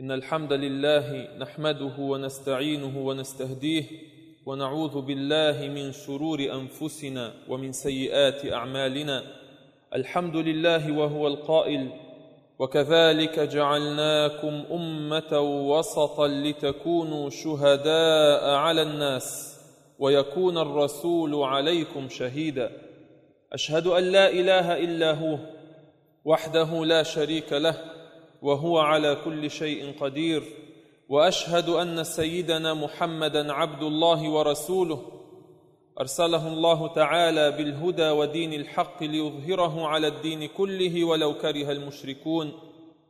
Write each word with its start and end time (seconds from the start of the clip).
إن 0.00 0.10
الحمد 0.12 0.52
لله 0.52 1.28
نحمده 1.38 1.92
ونستعينه 1.98 2.98
ونستهديه 2.98 3.84
ونعوذ 4.46 5.00
بالله 5.00 5.68
من 5.68 5.92
شرور 5.92 6.38
أنفسنا 6.40 7.32
ومن 7.48 7.72
سيئات 7.72 8.52
أعمالنا. 8.52 9.22
الحمد 9.94 10.36
لله 10.36 10.98
وهو 10.98 11.26
القائل 11.26 11.88
وكذلك 12.58 13.40
جعلناكم 13.40 14.62
أمة 14.72 15.40
وسطا 15.70 16.28
لتكونوا 16.28 17.30
شهداء 17.30 18.50
على 18.54 18.82
الناس 18.82 19.58
ويكون 19.98 20.58
الرسول 20.58 21.34
عليكم 21.34 22.08
شهيدا. 22.08 22.70
أشهد 23.52 23.86
أن 23.86 24.04
لا 24.04 24.30
إله 24.30 24.78
إلا 24.84 25.12
هو 25.12 25.38
وحده 26.24 26.84
لا 26.84 27.02
شريك 27.02 27.52
له 27.52 27.91
وهو 28.42 28.78
على 28.78 29.16
كل 29.24 29.50
شيء 29.50 29.92
قدير. 30.00 30.42
وأشهد 31.08 31.68
أن 31.68 32.04
سيدنا 32.04 32.74
محمدا 32.74 33.52
عبد 33.52 33.82
الله 33.82 34.30
ورسوله. 34.30 35.02
أرسله 36.00 36.48
الله 36.48 36.86
تعالى 36.86 37.50
بالهدى 37.50 38.10
ودين 38.10 38.52
الحق 38.52 39.02
ليظهره 39.02 39.86
على 39.86 40.06
الدين 40.06 40.48
كله 40.48 41.04
ولو 41.04 41.34
كره 41.34 41.72
المشركون. 41.72 42.52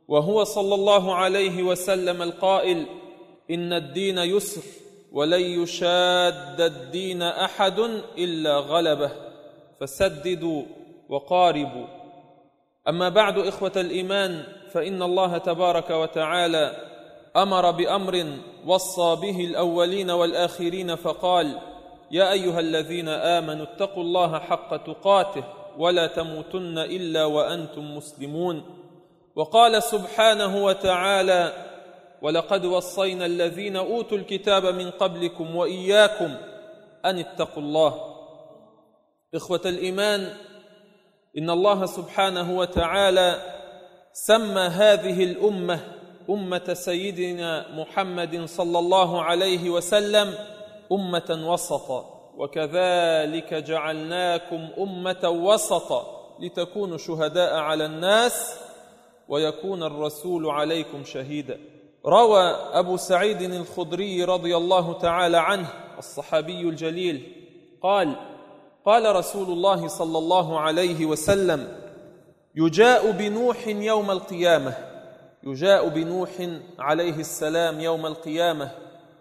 وهو 0.07 0.43
صلى 0.43 0.75
الله 0.75 1.15
عليه 1.15 1.63
وسلم 1.63 2.21
القائل 2.21 2.85
إن 3.51 3.73
الدين 3.73 4.17
يسر 4.17 4.61
ولن 5.11 5.41
يشاد 5.41 6.61
الدين 6.61 7.21
أحد 7.21 7.79
إلا 8.17 8.57
غلبه. 8.57 9.11
فسددوا 9.79 10.63
وقاربوا. 11.09 12.02
أما 12.89 13.09
بعد 13.09 13.37
إخوة 13.37 13.71
الإيمان 13.75 14.43
فإن 14.71 15.03
الله 15.03 15.37
تبارك 15.37 15.89
وتعالى 15.89 16.75
أمر 17.35 17.71
بأمر 17.71 18.25
وصى 18.65 19.15
به 19.21 19.45
الأولين 19.45 20.11
والآخرين 20.11 20.95
فقال 20.95 21.59
يا 22.11 22.31
أيها 22.31 22.59
الذين 22.59 23.09
آمنوا 23.09 23.65
اتقوا 23.65 24.03
الله 24.03 24.39
حق 24.39 24.83
تقاته 24.83 25.43
ولا 25.77 26.07
تموتن 26.07 26.77
إلا 26.77 27.25
وأنتم 27.25 27.97
مسلمون. 27.97 28.63
وقال 29.35 29.83
سبحانه 29.83 30.63
وتعالى 30.65 31.53
ولقد 32.21 32.65
وصينا 32.65 33.25
الذين 33.25 33.75
أوتوا 33.75 34.17
الكتاب 34.17 34.65
من 34.65 34.89
قبلكم 34.91 35.55
وإياكم 35.55 36.35
أن 37.05 37.19
اتقوا 37.19 37.63
الله. 37.63 38.13
إخوة 39.35 39.61
الإيمان 39.65 40.33
إن 41.37 41.49
الله 41.49 41.85
سبحانه 41.85 42.57
وتعالى 42.57 43.35
سمى 44.13 44.61
هذه 44.61 45.23
الأمة 45.23 45.79
أمة 46.29 46.73
سيدنا 46.73 47.65
محمد 47.79 48.45
صلى 48.45 48.79
الله 48.79 49.21
عليه 49.21 49.69
وسلم 49.69 50.33
أمة 50.91 51.45
وسطا 51.51 52.05
وكذلك 52.37 53.53
جعلناكم 53.53 54.67
أمة 54.79 55.29
وسطا 55.29 56.05
لتكونوا 56.39 56.97
شهداء 56.97 57.55
على 57.55 57.85
الناس 57.85 58.59
ويكون 59.27 59.83
الرسول 59.83 60.49
عليكم 60.49 61.03
شهيدا. 61.03 61.59
روى 62.05 62.41
أبو 62.73 62.97
سعيد 62.97 63.41
الخدري 63.41 64.23
رضي 64.23 64.57
الله 64.57 64.93
تعالى 64.99 65.37
عنه 65.37 65.67
الصحابي 65.97 66.61
الجليل 66.61 67.35
قال 67.83 68.15
قال 68.85 69.15
رسول 69.15 69.47
الله 69.47 69.87
صلى 69.87 70.17
الله 70.17 70.59
عليه 70.59 71.05
وسلم 71.05 71.67
يجاء 72.55 73.11
بنوح 73.11 73.67
يوم 73.67 74.11
القيامة 74.11 74.73
يجاء 75.43 75.87
بنوح 75.89 76.29
عليه 76.79 77.19
السلام 77.19 77.79
يوم 77.79 78.05
القيامة 78.05 78.71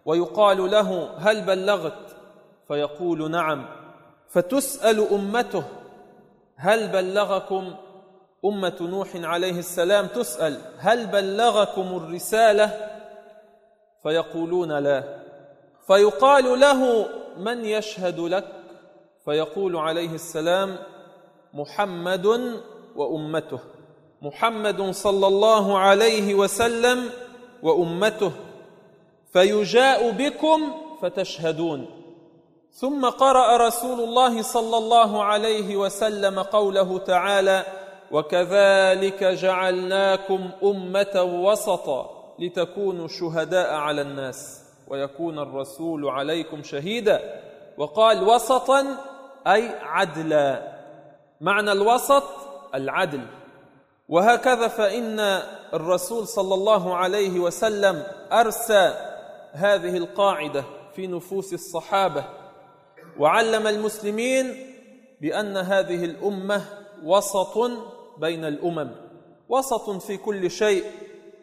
ويقال 0.04 0.70
له 0.70 1.10
هل 1.18 1.44
بلغت؟ 1.44 2.16
فيقول 2.68 3.30
نعم. 3.30 3.64
فتسأل 4.28 5.08
أمته 5.12 5.64
هل 6.56 6.88
بلغكم؟ 6.88 7.74
أمة 8.44 8.76
نوح 8.80 9.08
عليه 9.14 9.58
السلام 9.58 10.06
تسأل 10.06 10.58
هل 10.78 11.06
بلغكم 11.06 11.96
الرسالة؟ 11.96 12.90
فيقولون 14.02 14.72
لا. 14.78 15.22
فيقال 15.86 16.60
له 16.60 17.06
من 17.38 17.64
يشهد 17.64 18.20
لك؟ 18.20 18.61
فيقول 19.24 19.76
عليه 19.76 20.14
السلام 20.14 20.78
محمد 21.54 22.26
وأمته. 22.96 23.58
محمد 24.22 24.90
صلى 24.90 25.26
الله 25.26 25.78
عليه 25.78 26.34
وسلم 26.34 27.10
وأمته. 27.62 28.32
فيجاء 29.32 30.10
بكم 30.10 30.60
فتشهدون. 31.02 31.86
ثم 32.72 33.06
قرأ 33.06 33.66
رسول 33.66 34.00
الله 34.00 34.42
صلى 34.42 34.78
الله 34.78 35.22
عليه 35.24 35.76
وسلم 35.76 36.38
قوله 36.40 36.98
تعالى 36.98 37.64
وكذلك 38.10 39.24
جعلناكم 39.24 40.50
أمة 40.64 41.42
وسطا 41.44 42.34
لتكونوا 42.38 43.08
شهداء 43.08 43.74
على 43.74 44.02
الناس. 44.02 44.62
ويكون 44.88 45.38
الرسول 45.38 46.08
عليكم 46.08 46.62
شهيدا. 46.62 47.42
وقال 47.78 48.28
وسطا 48.28 48.86
أي 49.46 49.68
عدلا 49.82 50.72
معنى 51.40 51.72
الوسط 51.72 52.24
العدل. 52.74 53.26
وهكذا 54.08 54.68
فإن 54.68 55.20
الرسول 55.74 56.26
صلى 56.26 56.54
الله 56.54 56.96
عليه 56.96 57.40
وسلم 57.40 58.02
أرسى 58.32 58.94
هذه 59.52 59.96
القاعدة 59.96 60.64
في 60.94 61.06
نفوس 61.06 61.52
الصحابة 61.52 62.24
وعلم 63.18 63.66
المسلمين 63.66 64.74
بأن 65.20 65.56
هذه 65.56 66.04
الأمة 66.04 66.64
وسط 67.04 67.58
بين 68.18 68.44
الأمم 68.44 68.90
وسط 69.48 69.90
في 69.90 70.16
كل 70.16 70.50
شيء 70.50 70.84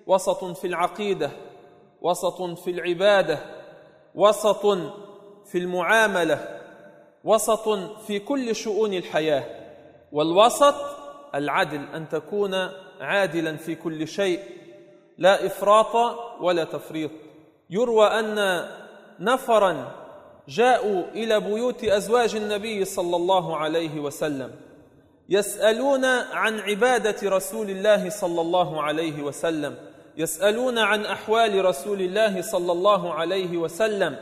وسط 0.07 0.43
في 0.43 0.67
العقيدة 0.67 1.31
وسط 2.01 2.41
في 2.41 2.71
العبادة 2.71 3.39
وسط 4.15 4.65
في 5.45 5.57
المعاملة. 5.57 6.58
وسط 7.23 7.69
في 8.07 8.19
كل 8.19 8.55
شؤون 8.55 8.93
الحياة 8.93 9.43
والوسط 10.11 10.75
العدل 11.35 11.85
أن 11.95 12.09
تكون 12.09 12.55
عادلا 13.01 13.57
في 13.57 13.75
كل 13.75 14.07
شيء 14.07 14.39
لا 15.17 15.45
إفراط 15.45 15.95
ولا 16.41 16.63
تفريط. 16.63 17.11
يروى 17.69 18.07
أن 18.07 18.67
نفرا 19.19 19.91
جاءوا 20.47 21.03
إلى 21.13 21.39
بيوت 21.39 21.83
أزواج 21.83 22.35
النبي 22.35 22.85
صلى 22.85 23.15
الله 23.15 23.57
عليه 23.57 23.99
وسلم 23.99 24.51
يسألون 25.29 26.05
عن 26.05 26.59
عبادة 26.59 27.29
رسول 27.29 27.69
الله 27.69 28.09
صلى 28.09 28.41
الله 28.41 28.81
عليه 28.81 29.21
وسلم 29.21 29.75
يسألون 30.17 30.77
عن 30.77 31.05
أحوال 31.05 31.65
رسول 31.65 32.01
الله 32.01 32.41
صلى 32.41 32.71
الله 32.71 33.13
عليه 33.13 33.57
وسلم. 33.57 34.15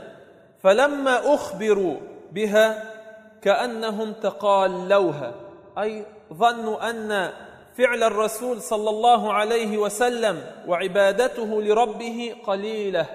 فلما 0.64 1.34
أخبروا 1.34 1.98
بها 2.32 2.94
كأنهم 3.42 4.14
تقالوها 4.14 5.34
أي 5.78 6.06
ظنوا 6.34 6.90
أن 6.90 7.32
فعل 7.78 8.04
الرسول 8.04 8.62
صلى 8.62 8.90
الله 8.90 9.34
عليه 9.34 9.78
وسلم 9.78 10.42
وعبادته 10.68 11.62
لربه 11.62 12.36
قليلة 12.48 13.06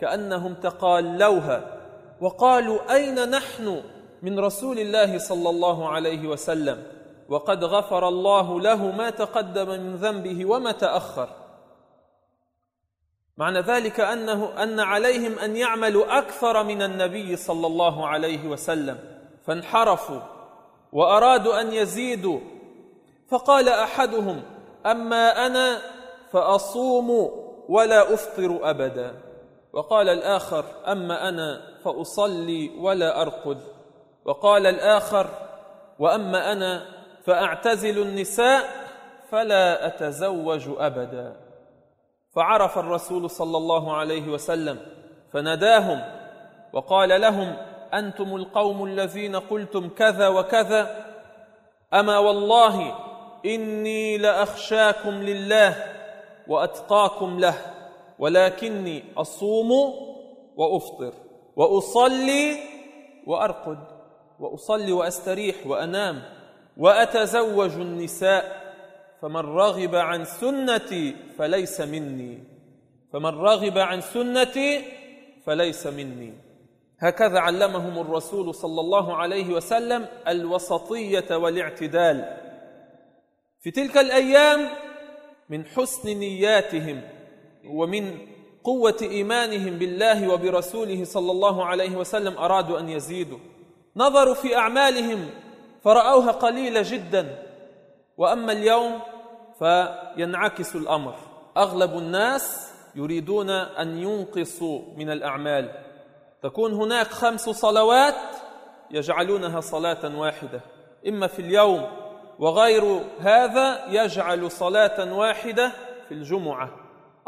كأنهم 0.00 0.54
تقالوها. 0.54 1.78
وقالوا 2.20 2.94
أين 2.94 3.30
نحن 3.30 3.82
من 4.22 4.40
رسول 4.40 4.78
الله 4.78 5.18
صلى 5.18 5.50
الله 5.50 5.88
عليه 5.88 6.28
وسلم؟ 6.28 6.82
وقد 7.28 7.64
غفر 7.64 8.08
الله 8.08 8.60
له 8.60 8.90
ما 8.90 9.10
تقدم 9.10 9.68
من 9.68 9.96
ذنبه 9.96 10.46
وما 10.46 10.72
تأخر. 10.72 11.28
معنى 13.36 13.60
ذلك 13.60 14.00
أنه 14.00 14.62
أن 14.62 14.80
عليهم 14.80 15.38
أن 15.38 15.56
يعملوا 15.56 16.18
أكثر 16.18 16.64
من 16.64 16.82
النبي 16.82 17.36
صلى 17.36 17.66
الله 17.66 18.06
عليه 18.08 18.48
وسلم 18.48 18.98
فانحرفوا 19.46 20.20
وأرادوا 20.92 21.60
أن 21.60 21.72
يزيدوا. 21.72 22.40
فقال 23.30 23.68
أحدهم 23.68 24.42
أما 24.86 25.46
أنا 25.46 25.78
فأصوم 26.32 27.10
ولا 27.68 28.14
أفطر 28.14 28.70
أبدا. 28.70 29.14
وقال 29.72 30.08
الآخر 30.08 30.64
أما 30.86 31.28
أنا 31.28 31.60
فأصلي 31.84 32.70
ولا 32.78 33.22
أرقد. 33.22 33.58
وقال 34.24 34.66
الآخر 34.66 35.26
وأما 35.98 36.52
أنا 36.52 36.86
فأعتزل 37.24 38.02
النساء 38.02 38.64
فلا 39.30 39.86
أتزوج 39.86 40.68
أبدا. 40.78 41.41
فعرف 42.34 42.78
الرسول 42.78 43.30
صلى 43.30 43.56
الله 43.56 43.96
عليه 43.96 44.28
وسلم 44.28 44.78
فناداهم 45.32 46.00
وقال 46.72 47.20
لهم 47.20 47.56
أنتم 47.94 48.36
القوم 48.36 48.84
الذين 48.84 49.36
قلتم 49.36 49.88
كذا 49.88 50.28
وكذا 50.28 51.04
أما 51.94 52.18
والله 52.18 52.94
إني 53.46 54.18
لأخشاكم 54.18 55.10
لله 55.10 55.84
وأتقاكم 56.48 57.38
له 57.38 57.54
ولكني 58.18 59.04
أصوم 59.16 59.70
وأفطر 60.56 61.12
وأصلي 61.56 62.56
وأرقد 63.26 63.78
وأصلي 64.40 64.92
وأستريح 64.92 65.56
وأنام 65.66 66.22
وأتزوج 66.76 67.72
النساء 67.72 68.61
فمن 69.22 69.36
رغب 69.36 69.94
عن 69.94 70.24
سنتي 70.24 71.16
فليس 71.38 71.80
مني. 71.80 72.38
فمن 73.12 73.34
رغب 73.34 73.78
عن 73.78 74.00
سنتي 74.00 74.84
فليس 75.46 75.86
مني. 75.86 76.32
هكذا 76.98 77.38
علمهم 77.38 77.98
الرسول 77.98 78.54
صلى 78.54 78.80
الله 78.80 79.16
عليه 79.16 79.54
وسلم 79.54 80.06
الوسطية 80.28 81.36
والاعتدال. 81.36 82.36
في 83.60 83.70
تلك 83.70 83.98
الأيام 83.98 84.68
من 85.48 85.64
حسن 85.64 86.08
نياتهم 86.08 87.00
ومن 87.66 88.18
قوة 88.64 88.96
إيمانهم 89.02 89.78
بالله 89.78 90.32
وبرسوله 90.32 91.04
صلى 91.04 91.30
الله 91.30 91.64
عليه 91.64 91.96
وسلم 91.96 92.38
أرادوا 92.38 92.80
أن 92.80 92.88
يزيدوا. 92.88 93.38
نظروا 93.96 94.34
في 94.34 94.56
أعمالهم 94.56 95.30
فرأوها 95.84 96.30
قليلة 96.30 96.82
جدا. 96.82 97.42
وأما 98.16 98.52
اليوم 98.52 99.11
فينعكس 99.62 100.76
الأمر. 100.76 101.14
أغلب 101.56 101.98
الناس 101.98 102.72
يريدون 102.94 103.50
أن 103.50 103.98
ينقصوا 103.98 104.80
من 104.96 105.10
الأعمال. 105.10 105.70
تكون 106.42 106.72
هناك 106.72 107.06
خمس 107.06 107.40
صلوات 107.40 108.14
يجعلونها 108.90 109.60
صلاة 109.60 110.18
واحدة. 110.18 110.60
إما 111.08 111.26
في 111.26 111.38
اليوم 111.38 111.86
وغير 112.38 113.00
هذا 113.20 113.86
يجعل 113.88 114.50
صلاة 114.50 115.14
واحدة 115.14 115.72
في 116.08 116.14
الجمعة 116.14 116.70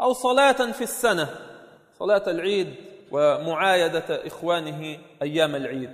أو 0.01 0.13
صلاة 0.13 0.71
في 0.71 0.81
السنة. 0.81 1.29
صلاة 1.99 2.23
العيد 2.27 2.75
ومعايدة 3.11 4.27
إخوانه 4.27 4.97
أيام 5.21 5.55
العيد. 5.55 5.93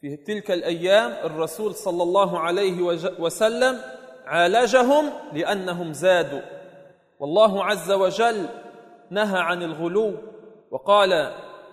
في 0.00 0.16
تلك 0.16 0.50
الأيام 0.50 1.10
الرسول 1.10 1.74
صلى 1.74 2.02
الله 2.02 2.38
عليه 2.40 2.82
وسلم 3.18 3.80
عالجهم 4.26 5.10
لأنهم 5.32 5.92
زادوا. 5.92 6.40
والله 7.20 7.64
عز 7.64 7.92
وجل 7.92 8.46
نهى 9.10 9.38
عن 9.38 9.62
الغلو 9.62 10.14
وقال 10.70 11.12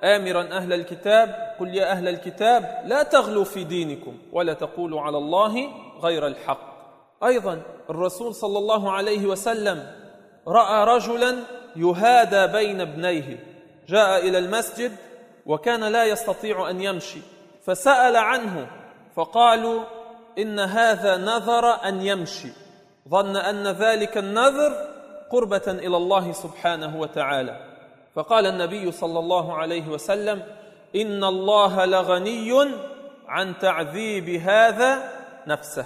امرا 0.04 0.42
أهل 0.42 0.74
الكتاب 0.74 1.56
قل 1.60 1.76
يا 1.76 1.92
أهل 1.92 2.08
الكتاب 2.08 2.84
لا 2.86 3.04
تغلوا 3.04 3.44
في 3.44 3.64
دينكم 3.64 4.18
ولا 4.32 4.54
تقولوا 4.54 5.02
على 5.02 5.18
الله 5.18 5.68
غير 6.02 6.28
الحق. 6.28 6.74
أيضا 7.24 7.62
الرسول 7.90 8.36
صلى 8.36 8.58
الله 8.58 8.92
عليه 8.92 9.26
وسلم 9.26 9.92
رأى 10.48 10.96
رجلا 10.96 11.36
يهادى 11.76 12.54
بين 12.54 12.82
ابنيه 12.82 13.40
جاء 13.88 14.28
إلى 14.28 14.38
المسجد 14.38 14.92
وكان 15.46 15.84
لا 15.84 16.06
يستطيع 16.06 16.70
أن 16.70 16.82
يمشي 16.82 17.20
فسأل 17.66 18.16
عنه 18.16 18.68
فقالوا 19.16 19.84
ان 20.38 20.60
هذا 20.60 21.18
نذر 21.18 21.66
ان 21.66 22.02
يمشي 22.02 22.52
ظن 23.10 23.36
ان 23.36 23.68
ذلك 23.68 24.18
النذر 24.18 24.74
قربه 25.32 25.68
إلى 25.68 25.98
الله 25.98 26.32
سبحانه 26.32 27.00
وتعالى 27.00 27.74
فقال 28.16 28.46
النبي 28.46 28.92
صلى 28.92 29.20
الله 29.20 29.58
عليه 29.58 29.88
وسلم 29.88 30.44
ان 30.96 31.24
الله 31.24 31.86
لغني 31.86 32.52
عن 33.28 33.58
تعذيب 33.58 34.30
هذا 34.30 35.10
نفسه 35.48 35.86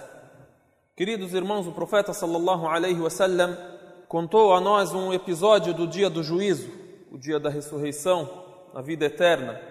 Queridos 0.97 1.31
irmãos, 1.35 1.67
o 1.67 1.71
profeta 1.73 2.11
sallallahu 2.11 2.65
alaihi 2.65 2.99
wasallam 2.99 3.55
contou 4.07 4.55
a 4.55 4.59
nós 4.59 4.95
um 4.95 5.13
episódio 5.13 5.71
do 5.71 5.85
dia 5.85 6.09
do 6.09 6.23
juízo, 6.23 6.71
o 7.11 7.19
dia 7.19 7.39
da 7.39 7.51
ressurreição, 7.51 8.27
a 8.73 8.81
vida 8.81 9.05
eterna. 9.05 9.61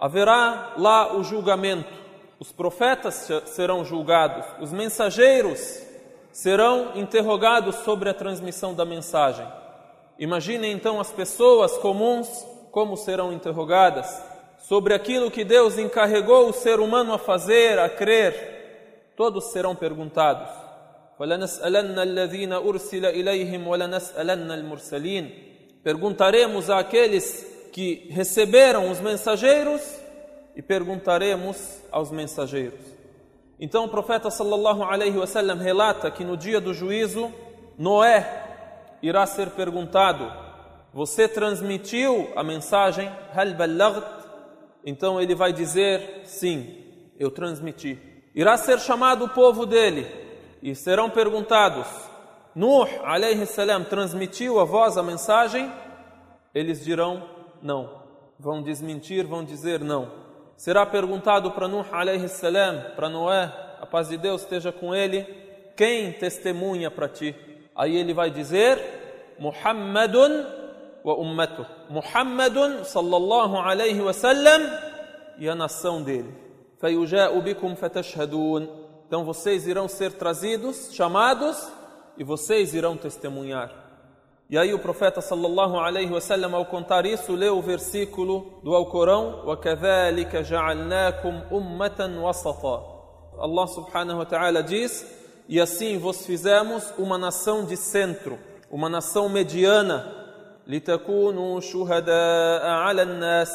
Haverá 0.00 0.72
lá 0.76 1.16
o 1.16 1.22
julgamento. 1.22 2.03
os 2.38 2.52
profetas 2.52 3.28
serão 3.46 3.84
julgados, 3.84 4.44
os 4.60 4.72
mensageiros 4.72 5.82
serão 6.32 6.92
interrogados 6.96 7.76
sobre 7.76 8.08
a 8.08 8.14
transmissão 8.14 8.74
da 8.74 8.84
mensagem. 8.84 9.46
Imaginem 10.18 10.72
então 10.72 11.00
as 11.00 11.10
pessoas 11.10 11.76
comuns 11.78 12.28
como 12.70 12.96
serão 12.96 13.32
interrogadas 13.32 14.20
sobre 14.58 14.94
aquilo 14.94 15.30
que 15.30 15.44
Deus 15.44 15.78
encarregou 15.78 16.48
o 16.48 16.52
ser 16.52 16.80
humano 16.80 17.12
a 17.12 17.18
fazer, 17.18 17.78
a 17.78 17.88
crer. 17.88 19.12
Todos 19.16 19.52
serão 19.52 19.76
perguntados. 19.76 20.48
Perguntaremos 25.84 26.70
àqueles 26.70 27.46
que 27.72 28.08
receberam 28.10 28.90
os 28.90 29.00
mensageiros 29.00 30.03
e 30.54 30.62
perguntaremos 30.62 31.82
aos 31.90 32.10
mensageiros. 32.10 32.80
Então 33.58 33.84
o 33.84 33.88
profeta 33.88 34.30
sallallahu 34.30 34.82
alaihi 34.82 35.16
wasallam 35.16 35.58
relata 35.58 36.10
que 36.10 36.24
no 36.24 36.36
dia 36.36 36.60
do 36.60 36.74
juízo 36.74 37.32
Noé 37.78 38.42
irá 39.02 39.26
ser 39.26 39.50
perguntado: 39.50 40.30
Você 40.92 41.28
transmitiu 41.28 42.30
a 42.36 42.42
mensagem? 42.42 43.08
Hal? 43.34 44.02
Então 44.84 45.20
ele 45.20 45.34
vai 45.34 45.52
dizer: 45.52 46.22
Sim, 46.24 46.84
eu 47.18 47.30
transmiti. 47.30 47.98
Irá 48.34 48.56
ser 48.56 48.80
chamado 48.80 49.26
o 49.26 49.28
povo 49.28 49.64
dele 49.64 50.06
e 50.62 50.74
serão 50.74 51.10
perguntados: 51.10 51.86
Nuh 52.54 52.88
alayhi 53.04 53.46
salam 53.46 53.84
transmitiu 53.84 54.58
a 54.58 54.64
voz 54.64 54.96
a 54.96 55.02
mensagem? 55.02 55.72
Eles 56.54 56.84
dirão: 56.84 57.22
Não. 57.62 58.02
Vão 58.38 58.62
desmentir, 58.62 59.24
vão 59.26 59.44
dizer 59.44 59.80
não. 59.80 60.23
Será 60.56 60.86
perguntado 60.86 61.50
para 61.50 61.68
Nuh 61.68 61.84
alayhi 61.92 62.28
salam, 62.28 62.82
para 62.94 63.08
Noé, 63.08 63.52
a 63.80 63.86
paz 63.86 64.08
de 64.08 64.16
Deus 64.16 64.42
esteja 64.42 64.72
com 64.72 64.94
ele, 64.94 65.24
quem 65.76 66.12
testemunha 66.12 66.90
para 66.90 67.08
ti? 67.08 67.34
Aí 67.74 67.96
ele 67.96 68.14
vai 68.14 68.30
dizer: 68.30 68.78
Muhammadun 69.38 70.46
wa 71.04 71.16
ummatuh. 71.16 71.66
Muhammadun 71.90 72.84
sallallahu 72.84 73.56
alayhi 73.56 74.00
wa 74.00 74.12
sallam 74.12 74.62
e 75.38 75.48
a 75.48 75.54
nação 75.54 76.02
dele. 76.02 76.32
Fayuja'u 76.78 77.42
bikum 77.42 77.74
fatashhadun. 77.74 78.68
Então 79.06 79.24
vocês 79.24 79.66
irão 79.66 79.88
ser 79.88 80.12
trazidos, 80.12 80.90
chamados, 80.92 81.68
e 82.16 82.24
vocês 82.24 82.74
irão 82.74 82.96
testemunhar. 82.96 83.83
E 84.49 84.57
aí 84.57 84.73
o 84.73 84.79
profeta 84.79 85.21
sallallahu 85.21 85.77
alaihi 85.77 86.11
wasallam 86.11 86.55
ao 86.55 86.65
contar 86.65 87.05
isso 87.05 87.33
leu 87.33 87.59
o 87.59 87.61
versículo 87.61 88.59
do 88.63 88.73
Alcorão: 88.73 89.43
"وَكَذَلِكَ 89.45 90.41
جَعَلْنَاكُمْ 90.41 91.41
أُمَّةً 91.51 92.23
وَسَطًا". 92.23 92.99
Allah 93.37 93.67
subhanahu 93.67 94.17
wa 94.17 94.25
ta'ala 94.25 94.63
diz: 94.63 95.05
"E 95.47 95.61
assim 95.61 95.99
vos 95.99 96.25
fizemos 96.25 96.91
uma 96.97 97.15
nação 97.15 97.63
de 97.63 97.77
centro, 97.77 98.39
uma 98.71 98.89
nação 98.89 99.29
mediana, 99.29 100.11
litakunu 100.65 101.61
shuhada'a 101.61 102.87
'ala 102.87 103.05
nas 103.05 103.49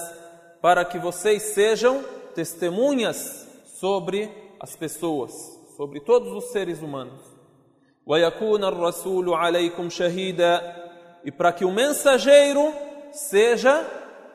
para 0.63 0.85
que 0.85 0.99
vocês 0.99 1.43
sejam 1.43 2.05
testemunhas 2.37 3.49
sobre 3.81 4.31
as 4.61 4.77
pessoas, 4.77 5.33
sobre 5.77 6.01
todos 6.01 6.33
os 6.33 6.53
seres 6.53 6.81
humanos. 6.81 7.28
ويكون 8.09 8.65
الرسول 8.65 9.35
عليكم 9.35 9.91
شهيدا 9.91 10.85
e 11.25 11.31
para 11.31 11.53
que 11.53 11.65
o 11.65 11.73
mensageiro 11.73 12.73
seja 13.13 13.83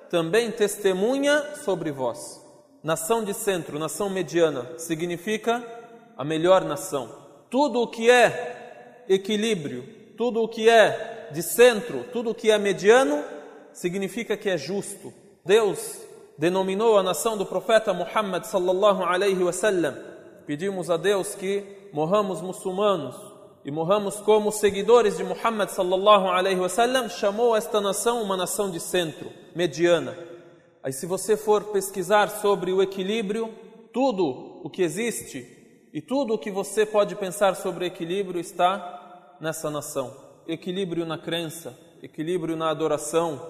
também 0.09 0.51
testemunha 0.51 1.55
sobre 1.63 1.91
vós. 1.91 2.43
Nação 2.83 3.23
de 3.23 3.33
centro, 3.33 3.77
nação 3.77 4.09
mediana, 4.09 4.67
significa 4.77 5.63
a 6.17 6.23
melhor 6.23 6.63
nação. 6.63 7.09
Tudo 7.49 7.81
o 7.81 7.87
que 7.87 8.09
é 8.09 9.03
equilíbrio, 9.07 9.83
tudo 10.17 10.41
o 10.41 10.47
que 10.47 10.69
é 10.69 11.29
de 11.31 11.43
centro, 11.43 12.05
tudo 12.11 12.31
o 12.31 12.35
que 12.35 12.49
é 12.49 12.57
mediano, 12.57 13.23
significa 13.71 14.35
que 14.35 14.49
é 14.49 14.57
justo. 14.57 15.13
Deus 15.45 15.99
denominou 16.37 16.97
a 16.97 17.03
nação 17.03 17.37
do 17.37 17.45
profeta 17.45 17.93
Muhammad 17.93 18.45
sallallahu 18.45 19.03
alaihi 19.03 19.43
wasallam. 19.43 19.95
Pedimos 20.47 20.89
a 20.89 20.97
Deus 20.97 21.35
que 21.35 21.63
morramos 21.93 22.41
muçulmanos, 22.41 23.15
e 23.64 23.70
morramos 23.70 24.16
como 24.16 24.52
seguidores 24.52 25.16
de 25.16 25.24
Muhammad 25.24 25.70
sallallahu 25.70 26.28
alaihi 26.28 26.60
wasallam, 26.60 27.08
chamou 27.08 27.56
esta 27.56 27.80
nação 27.80 28.22
uma 28.22 28.36
nação 28.36 28.70
de 28.70 28.78
centro, 28.78 29.30
mediana. 29.54 30.16
Aí 30.82 30.92
se 30.92 31.06
você 31.06 31.34
for 31.34 31.64
pesquisar 31.64 32.28
sobre 32.28 32.70
o 32.72 32.82
equilíbrio, 32.82 33.54
tudo 33.90 34.60
o 34.62 34.68
que 34.68 34.82
existe 34.82 35.88
e 35.94 36.02
tudo 36.02 36.34
o 36.34 36.38
que 36.38 36.50
você 36.50 36.84
pode 36.84 37.16
pensar 37.16 37.56
sobre 37.56 37.86
equilíbrio 37.86 38.38
está 38.38 39.36
nessa 39.40 39.70
nação. 39.70 40.14
Equilíbrio 40.46 41.06
na 41.06 41.16
crença, 41.16 41.74
equilíbrio 42.02 42.56
na 42.56 42.68
adoração, 42.68 43.40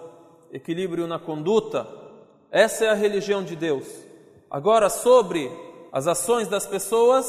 equilíbrio 0.53 1.09
na 1.09 1.19
conduta. 1.19 1.89
Essa 2.53 2.85
é 2.85 2.89
a 2.89 2.95
religião 2.95 3.43
de 3.43 3.57
Deus. 3.57 3.89
Agora 4.49 4.89
sobre 4.89 5.51
as 5.91 6.07
ações 6.07 6.47
das 6.47 6.67
pessoas 6.67 7.27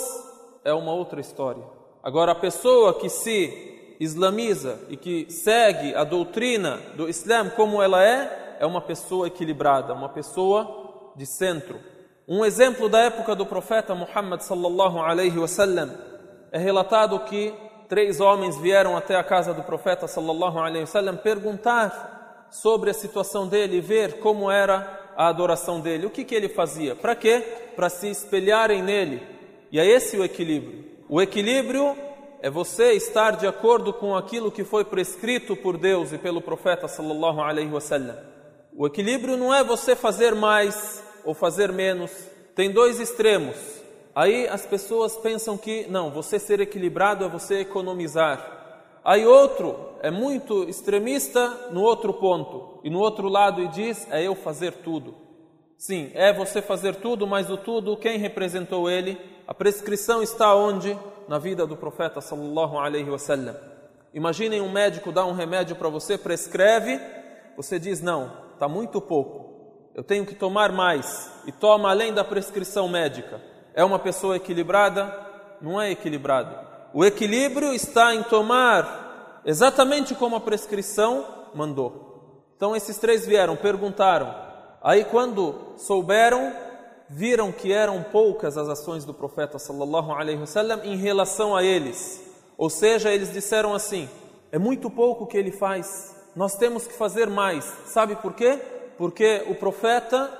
é 0.63 0.71
uma 0.71 0.93
outra 0.93 1.19
história. 1.19 1.74
Agora, 2.05 2.33
a 2.33 2.35
pessoa 2.35 2.93
que 2.93 3.09
se 3.09 3.95
islamiza 3.99 4.77
e 4.89 4.95
que 4.95 5.25
segue 5.27 5.95
a 5.95 6.03
doutrina 6.03 6.77
do 6.95 7.09
Islã 7.09 7.49
como 7.49 7.81
ela 7.81 8.05
é, 8.05 8.57
é 8.59 8.65
uma 8.67 8.79
pessoa 8.79 9.25
equilibrada, 9.25 9.91
uma 9.91 10.09
pessoa 10.09 11.13
de 11.15 11.25
centro. 11.25 11.79
Um 12.27 12.45
exemplo 12.45 12.87
da 12.87 12.99
época 12.99 13.35
do 13.35 13.43
profeta 13.43 13.95
Muhammad 13.95 14.41
sallallahu 14.41 14.99
alaihi 14.99 15.39
wasallam 15.39 15.97
é 16.51 16.59
relatado 16.59 17.19
que 17.21 17.51
três 17.89 18.21
homens 18.21 18.55
vieram 18.55 18.95
até 18.95 19.15
a 19.15 19.23
casa 19.23 19.51
do 19.51 19.63
profeta 19.63 20.07
sallallahu 20.07 20.59
alaihi 20.59 20.81
wasallam 20.81 21.17
perguntar 21.17 22.47
sobre 22.51 22.91
a 22.91 22.93
situação 22.93 23.47
dele 23.47 23.77
e 23.77 23.81
ver 23.81 24.19
como 24.19 24.51
era 24.51 25.11
a 25.17 25.27
adoração 25.27 25.79
dele. 25.79 26.05
O 26.05 26.11
que, 26.11 26.23
que 26.23 26.35
ele 26.35 26.49
fazia? 26.49 26.95
Para 26.95 27.15
quê? 27.15 27.39
Para 27.75 27.89
se 27.89 28.07
espelharem 28.07 28.83
nele. 28.83 29.23
E 29.71 29.79
é 29.79 29.85
esse 29.87 30.15
o 30.17 30.23
equilíbrio. 30.23 30.94
O 31.07 31.21
equilíbrio 31.21 31.95
é 32.41 32.49
você 32.49 32.93
estar 32.93 33.35
de 33.35 33.45
acordo 33.45 33.93
com 33.93 34.15
aquilo 34.15 34.51
que 34.51 34.63
foi 34.63 34.83
prescrito 34.83 35.55
por 35.55 35.77
Deus 35.77 36.11
e 36.11 36.17
pelo 36.17 36.41
profeta 36.41 36.87
sallallahu 36.87 37.41
alaihi 37.41 37.71
wasallam. 37.71 38.17
O 38.75 38.87
equilíbrio 38.87 39.37
não 39.37 39.53
é 39.53 39.63
você 39.63 39.95
fazer 39.95 40.33
mais 40.33 41.03
ou 41.23 41.35
fazer 41.35 41.71
menos. 41.71 42.11
Tem 42.55 42.71
dois 42.71 42.99
extremos. 42.99 43.55
Aí 44.15 44.47
as 44.47 44.65
pessoas 44.65 45.15
pensam 45.15 45.55
que 45.55 45.85
não, 45.87 46.09
você 46.09 46.39
ser 46.39 46.59
equilibrado 46.59 47.23
é 47.23 47.29
você 47.29 47.59
economizar. 47.59 48.99
Aí 49.03 49.27
outro 49.27 49.75
é 50.01 50.09
muito 50.09 50.63
extremista 50.63 51.69
no 51.71 51.83
outro 51.83 52.13
ponto 52.13 52.79
e 52.83 52.89
no 52.89 52.97
outro 52.97 53.29
lado 53.29 53.61
e 53.61 53.67
diz 53.67 54.07
é 54.09 54.23
eu 54.23 54.33
fazer 54.33 54.71
tudo. 54.71 55.24
Sim, 55.85 56.11
é 56.13 56.33
você 56.33 56.61
fazer 56.61 56.95
tudo, 56.95 57.27
mas 57.27 57.49
o 57.49 57.57
tudo 57.57 57.97
quem 57.97 58.17
representou 58.17 58.89
ele? 58.89 59.19
A 59.47 59.53
prescrição 59.53 60.23
está 60.23 60.55
onde? 60.55 60.97
Na 61.27 61.37
vida 61.37 61.67
do 61.67 61.75
profeta 61.75 62.21
sallallahu 62.21 62.77
alaihi 62.77 63.09
wasallam. 63.09 63.55
Imaginem 64.13 64.61
um 64.61 64.71
médico 64.71 65.11
dar 65.11 65.25
um 65.25 65.33
remédio 65.33 65.75
para 65.75 65.89
você, 65.89 66.17
prescreve, 66.17 66.99
você 67.57 67.77
diz 67.77 68.01
não, 68.01 68.31
está 68.53 68.67
muito 68.67 69.01
pouco 69.01 69.45
eu 69.95 70.03
tenho 70.03 70.25
que 70.25 70.35
tomar 70.35 70.73
mais 70.73 71.31
e 71.47 71.53
toma 71.53 71.89
além 71.89 72.13
da 72.13 72.23
prescrição 72.23 72.89
médica. 72.89 73.41
É 73.73 73.81
uma 73.81 73.97
pessoa 73.97 74.35
equilibrada? 74.35 75.09
Não 75.61 75.81
é 75.81 75.89
equilibrado. 75.89 76.53
O 76.93 77.05
equilíbrio 77.05 77.73
está 77.73 78.13
em 78.13 78.21
tomar 78.21 79.41
exatamente 79.45 80.13
como 80.13 80.35
a 80.35 80.41
prescrição 80.41 81.25
mandou. 81.53 82.43
Então 82.57 82.75
esses 82.75 82.97
três 82.97 83.25
vieram, 83.25 83.55
perguntaram. 83.55 84.44
Aí 84.85 85.03
quando 85.03 85.73
souberam, 85.77 86.53
viram 87.09 87.51
que 87.51 87.73
eram 87.73 88.03
poucas 88.03 88.57
as 88.57 88.69
ações 88.69 89.03
do 89.03 89.13
profeta 89.13 89.57
sallallahu 89.57 90.11
alaihi 90.11 90.39
wasallam 90.39 90.81
em 90.85 90.95
relação 90.95 91.55
a 91.55 91.63
eles. 91.63 92.23
Ou 92.57 92.69
seja, 92.69 93.11
eles 93.11 93.33
disseram 93.33 93.73
assim: 93.73 94.07
é 94.51 94.59
muito 94.59 94.89
pouco 94.89 95.25
que 95.25 95.37
ele 95.37 95.51
faz. 95.51 96.15
Nós 96.35 96.55
temos 96.55 96.85
que 96.85 96.93
fazer 96.93 97.27
mais. 97.27 97.65
Sabe 97.87 98.15
por 98.17 98.33
quê? 98.33 98.61
porque 98.97 99.43
o 99.47 99.55
profeta, 99.55 100.31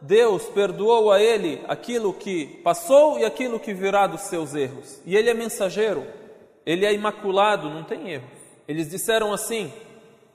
Deus 0.00 0.44
perdoou 0.46 1.12
a 1.12 1.20
ele 1.20 1.62
aquilo 1.68 2.12
que 2.12 2.46
passou 2.62 3.18
e 3.18 3.24
aquilo 3.24 3.60
que 3.60 3.72
virá 3.72 4.06
dos 4.06 4.22
seus 4.22 4.54
erros. 4.54 5.00
E 5.04 5.16
ele 5.16 5.30
é 5.30 5.34
mensageiro, 5.34 6.06
ele 6.66 6.84
é 6.84 6.92
imaculado, 6.92 7.70
não 7.70 7.84
tem 7.84 8.10
erros. 8.10 8.30
Eles 8.66 8.88
disseram 8.88 9.32
assim: 9.32 9.72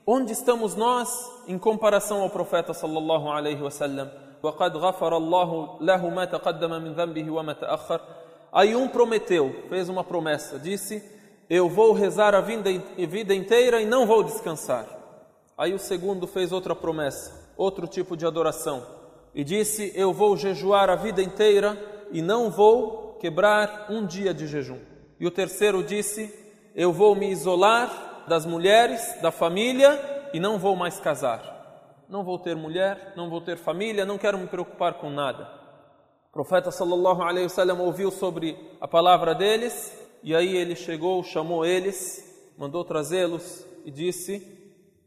Onde 0.06 0.32
estamos 0.32 0.74
nós 0.74 1.08
em 1.47 1.57
comparação 1.57 2.21
ao 2.21 2.29
profeta 2.29 2.73
sallallahu 2.73 3.29
alaihi 3.29 3.61
wasallam? 3.61 4.09
وقد 4.43 4.77
غفر 4.77 5.17
الله 5.17 5.77
له 5.81 6.09
ما 6.09 6.25
تقدم 6.25 6.69
من 6.81 6.93
ذنبه 6.93 7.31
وما 7.31 7.53
تأخر. 7.53 8.01
Aí 8.51 8.75
um 8.75 8.87
prometeu, 8.87 9.55
fez 9.69 9.89
uma 9.89 10.03
promessa, 10.03 10.59
disse: 10.59 11.01
Eu 11.49 11.69
vou 11.69 11.93
rezar 11.93 12.35
a 12.35 12.41
vida, 12.41 12.69
a 12.69 13.05
vida 13.07 13.33
inteira 13.33 13.81
e 13.81 13.85
não 13.85 14.05
vou 14.05 14.21
descansar. 14.21 14.85
Aí 15.57 15.73
o 15.73 15.79
segundo 15.79 16.27
fez 16.27 16.51
outra 16.51 16.75
promessa 16.75 17.43
outro 17.55 17.87
tipo 17.87 18.17
de 18.17 18.25
adoração 18.25 18.85
e 19.33 19.43
disse: 19.43 19.91
Eu 19.95 20.11
vou 20.11 20.35
jejuar 20.35 20.89
a 20.89 20.95
vida 20.95 21.21
inteira 21.21 21.77
e 22.11 22.21
não 22.21 22.51
vou 22.51 23.17
quebrar 23.19 23.87
um 23.89 24.05
dia 24.05 24.33
de 24.33 24.45
jejum. 24.45 24.79
E 25.19 25.25
o 25.25 25.31
terceiro 25.31 25.81
disse: 25.81 26.33
Eu 26.75 26.91
vou 26.91 27.15
me 27.15 27.31
isolar 27.31 28.25
das 28.27 28.45
mulheres, 28.45 29.21
da 29.21 29.31
família 29.31 29.97
e 30.32 30.40
não 30.40 30.58
vou 30.58 30.76
mais 30.76 30.98
casar. 30.98 31.56
Não 32.08 32.24
vou 32.24 32.38
ter 32.38 32.56
mulher, 32.56 33.12
não 33.16 33.28
vou 33.28 33.40
ter 33.40 33.56
família, 33.56 34.06
não 34.06 34.18
quero 34.18 34.38
me 34.38 34.46
preocupar 34.46 34.94
com 34.94 35.10
nada. 35.10 35.48
O 36.30 36.32
profeta 36.32 36.70
sallallahu 36.70 37.22
alaihi 37.22 37.44
wasallam 37.44 37.80
ouviu 37.80 38.10
sobre 38.10 38.58
a 38.80 38.88
palavra 38.88 39.34
deles 39.34 39.92
e 40.22 40.34
aí 40.34 40.56
ele 40.56 40.74
chegou, 40.74 41.22
chamou 41.22 41.64
eles, 41.64 42.52
mandou 42.56 42.84
trazê-los 42.84 43.64
e 43.84 43.90
disse: 43.90 44.58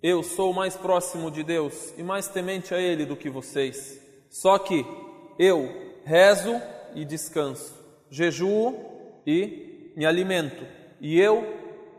eu 0.04 0.24
sou 0.24 0.51
mais 0.51 0.75
próximo 0.75 1.30
de 1.30 1.44
Deus 1.44 1.94
e 1.96 2.01
mais 2.01 2.28
temente 2.28 2.74
a 2.74 2.80
Ele 2.80 3.06
do 3.06 3.16
que 3.16 3.30
vocês. 3.30 4.01
Só 4.32 4.58
que 4.58 4.84
eu 5.38 5.70
rezo 6.04 6.60
e 6.96 7.06
descanso, 7.06 7.75
jejuo 8.10 8.75
e 9.28 9.94
me 9.96 10.04
alimento, 10.04 10.66
e 11.00 11.20
eu 11.20 11.46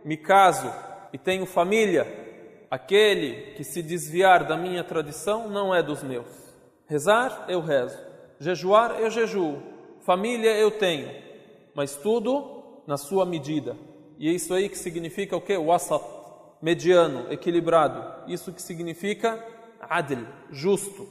me 0.04 0.16
caso 0.16 0.68
e 1.12 1.18
tenho 1.18 1.46
família. 1.46 2.21
Aquele 2.72 3.52
que 3.52 3.62
se 3.62 3.82
desviar 3.82 4.44
da 4.44 4.56
minha 4.56 4.82
tradição 4.82 5.46
não 5.46 5.74
é 5.74 5.82
dos 5.82 6.02
meus. 6.02 6.24
Rezar, 6.86 7.44
eu 7.46 7.60
rezo. 7.60 7.98
Jejuar, 8.40 8.98
eu 8.98 9.10
jejuo. 9.10 9.62
Família, 10.00 10.56
eu 10.56 10.70
tenho. 10.70 11.10
Mas 11.74 11.96
tudo 11.96 12.80
na 12.86 12.96
sua 12.96 13.26
medida. 13.26 13.76
E 14.18 14.26
é 14.26 14.32
isso 14.32 14.54
aí 14.54 14.70
que 14.70 14.78
significa 14.78 15.36
o 15.36 15.40
que? 15.42 15.54
Wasat 15.54 16.02
mediano, 16.62 17.30
equilibrado. 17.30 18.02
Isso 18.26 18.50
que 18.54 18.62
significa 18.62 19.46
adl, 19.78 20.24
justo. 20.50 21.06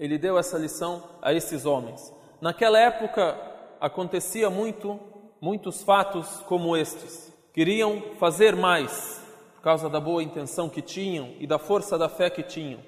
Ele 0.00 0.18
deu 0.18 0.36
essa 0.36 0.58
lição 0.58 1.00
a 1.22 1.32
esses 1.32 1.64
homens. 1.64 2.12
Naquela 2.40 2.80
época 2.80 3.38
acontecia 3.80 4.50
muito, 4.50 4.98
muitos 5.40 5.80
fatos 5.80 6.40
como 6.48 6.76
estes. 6.76 7.32
Queriam 7.52 8.02
fazer 8.18 8.56
mais 8.56 9.23
causa 9.63 9.89
da 9.89 9.99
boa 9.99 10.23
intenção 10.23 10.69
que 10.69 10.81
tinham 10.81 11.33
e 11.39 11.45
da 11.45 11.59
força 11.59 11.97
da 11.97 12.07
fé 12.09 12.29
que 12.29 12.43
tinham. 12.43 12.79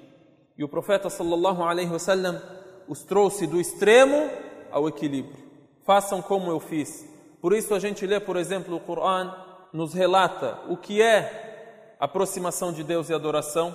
E 0.56 0.64
o 0.64 0.68
profeta 0.68 1.08
sallallahu 1.10 1.62
alaihi 1.62 1.90
wasallam 1.90 2.40
os 2.88 3.04
trouxe 3.04 3.46
do 3.46 3.60
extremo 3.60 4.30
ao 4.70 4.88
equilíbrio. 4.88 5.36
Façam 5.84 6.22
como 6.22 6.50
eu 6.50 6.60
fiz. 6.60 7.08
Por 7.40 7.52
isso 7.52 7.74
a 7.74 7.78
gente 7.78 8.06
lê, 8.06 8.20
por 8.20 8.36
exemplo, 8.36 8.76
o 8.76 8.80
Coran 8.80 9.32
nos 9.72 9.94
relata 9.94 10.58
o 10.68 10.76
que 10.76 11.02
é 11.02 11.96
aproximação 11.98 12.72
de 12.72 12.82
Deus 12.82 13.08
e 13.08 13.14
adoração. 13.14 13.74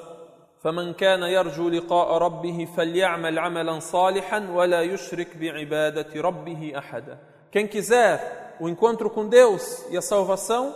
فمن 0.63 0.93
كان 0.93 1.23
يرجو 1.23 1.69
لقاء 1.69 2.17
ربه 2.17 2.67
فليعمل 2.77 3.39
عملا 3.39 3.79
صالحا 3.79 4.49
ولا 4.53 4.81
يشرك 4.81 5.37
بعبادة 5.37 6.21
ربه 6.21 6.73
أحدا. 6.77 7.19
Quem 7.51 7.67
quiser 7.67 8.57
o 8.59 8.67
encontro 8.67 9.09
com 9.09 9.27
Deus 9.27 9.85
e 9.91 9.97
a 9.97 10.01
salvação, 10.01 10.75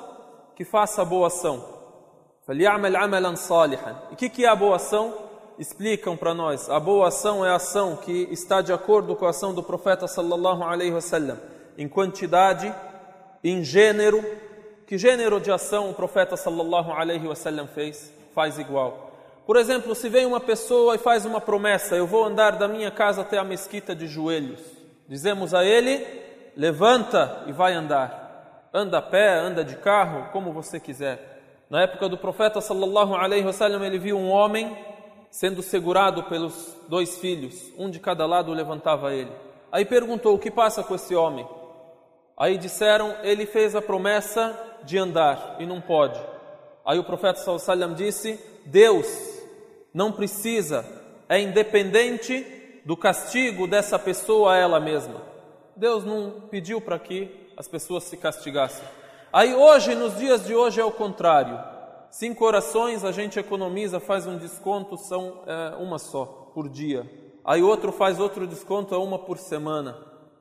que 0.55 0.63
faça 0.63 1.01
a 1.01 1.05
boa 1.05 1.27
ação. 1.27 1.74
e 4.12 4.14
que, 4.16 4.30
que 4.30 4.44
é 4.44 4.48
a 4.48 4.54
boa 4.54 4.76
ação? 4.76 5.12
Explicam 5.58 6.16
para 6.16 6.32
nós. 6.32 6.70
A 6.70 6.78
boa 6.78 7.08
ação 7.08 7.44
é 7.44 7.50
a 7.50 7.56
ação 7.56 7.96
que 7.96 8.28
está 8.30 8.62
de 8.62 8.72
acordo 8.72 9.16
com 9.16 9.26
a 9.26 9.30
ação 9.30 9.52
do 9.52 9.64
profeta 9.64 10.06
sallallahu 10.06 10.62
alaihi 10.62 10.92
wasallam, 10.92 11.40
em 11.76 11.88
quantidade, 11.88 12.72
em 13.42 13.64
gênero. 13.64 14.24
Que 14.86 14.96
gênero 14.96 15.40
de 15.40 15.50
ação 15.50 15.90
o 15.90 15.94
profeta 15.94 16.36
sallallahu 16.36 16.92
alaihi 16.92 17.26
wasallam 17.26 17.66
fez? 17.66 18.12
Faz 18.32 18.60
igual. 18.60 19.10
Por 19.44 19.56
exemplo, 19.56 19.92
se 19.96 20.08
vem 20.08 20.24
uma 20.24 20.38
pessoa 20.38 20.94
e 20.94 20.98
faz 20.98 21.24
uma 21.24 21.40
promessa: 21.40 21.96
eu 21.96 22.06
vou 22.06 22.24
andar 22.24 22.52
da 22.52 22.68
minha 22.68 22.92
casa 22.92 23.22
até 23.22 23.38
a 23.38 23.44
mesquita 23.44 23.92
de 23.92 24.06
joelhos. 24.06 24.60
Dizemos 25.08 25.52
a 25.52 25.64
ele: 25.64 26.06
levanta 26.56 27.42
e 27.48 27.52
vai 27.52 27.72
andar. 27.72 28.68
Anda 28.72 28.98
a 28.98 29.02
pé, 29.02 29.36
anda 29.36 29.64
de 29.64 29.74
carro, 29.74 30.30
como 30.30 30.52
você 30.52 30.78
quiser. 30.78 31.35
Na 31.68 31.82
época 31.82 32.08
do 32.08 32.16
profeta 32.16 32.60
sallallahu 32.60 33.14
alaihi 33.14 33.44
wasallam, 33.44 33.84
ele 33.84 33.98
viu 33.98 34.16
um 34.16 34.30
homem 34.30 34.76
sendo 35.30 35.62
segurado 35.62 36.22
pelos 36.24 36.76
dois 36.88 37.18
filhos, 37.18 37.72
um 37.76 37.90
de 37.90 37.98
cada 37.98 38.24
lado 38.24 38.52
levantava 38.52 39.12
ele. 39.12 39.32
Aí 39.72 39.84
perguntou: 39.84 40.34
o 40.34 40.38
que 40.38 40.50
passa 40.50 40.82
com 40.82 40.94
esse 40.94 41.14
homem? 41.14 41.46
Aí 42.36 42.56
disseram: 42.56 43.16
ele 43.22 43.46
fez 43.46 43.74
a 43.74 43.82
promessa 43.82 44.58
de 44.84 44.96
andar 44.96 45.56
e 45.58 45.66
não 45.66 45.80
pode. 45.80 46.20
Aí 46.84 46.98
o 46.98 47.04
profeta 47.04 47.40
sallallahu 47.40 47.94
disse: 47.94 48.38
Deus 48.64 49.06
não 49.92 50.12
precisa, 50.12 50.84
é 51.28 51.40
independente 51.40 52.80
do 52.84 52.96
castigo 52.96 53.66
dessa 53.66 53.98
pessoa 53.98 54.54
a 54.54 54.56
ela 54.56 54.78
mesma. 54.78 55.20
Deus 55.74 56.04
não 56.04 56.42
pediu 56.48 56.80
para 56.80 56.98
que 56.98 57.50
as 57.56 57.66
pessoas 57.66 58.04
se 58.04 58.16
castigassem. 58.16 58.86
Aí 59.36 59.54
hoje, 59.54 59.94
nos 59.94 60.16
dias 60.16 60.46
de 60.46 60.54
hoje, 60.54 60.80
é 60.80 60.84
o 60.86 60.90
contrário. 60.90 61.62
Cinco 62.10 62.42
orações 62.42 63.04
a 63.04 63.12
gente 63.12 63.38
economiza, 63.38 64.00
faz 64.00 64.26
um 64.26 64.38
desconto, 64.38 64.96
são 64.96 65.42
é, 65.46 65.76
uma 65.76 65.98
só 65.98 66.24
por 66.54 66.70
dia. 66.70 67.06
Aí 67.44 67.62
outro 67.62 67.92
faz 67.92 68.18
outro 68.18 68.46
desconto, 68.46 68.94
é 68.94 68.98
uma 68.98 69.18
por 69.18 69.36
semana. 69.36 69.94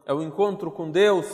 É 0.06 0.14
o 0.14 0.24
encontro 0.24 0.72
com 0.72 0.90
Deus 0.90 1.26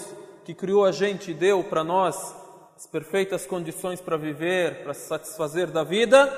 que 0.44 0.56
criou 0.56 0.84
a 0.84 0.92
gente 0.92 1.30
e 1.30 1.34
deu 1.36 1.64
para 1.64 1.84
nós 1.84 2.36
as 2.76 2.88
perfeitas 2.88 3.46
condições 3.46 4.02
para 4.02 4.18
viver, 4.18 4.82
para 4.82 4.96
se 4.96 5.08
satisfazer 5.08 5.68
da 5.68 5.84
vida, 5.84 6.34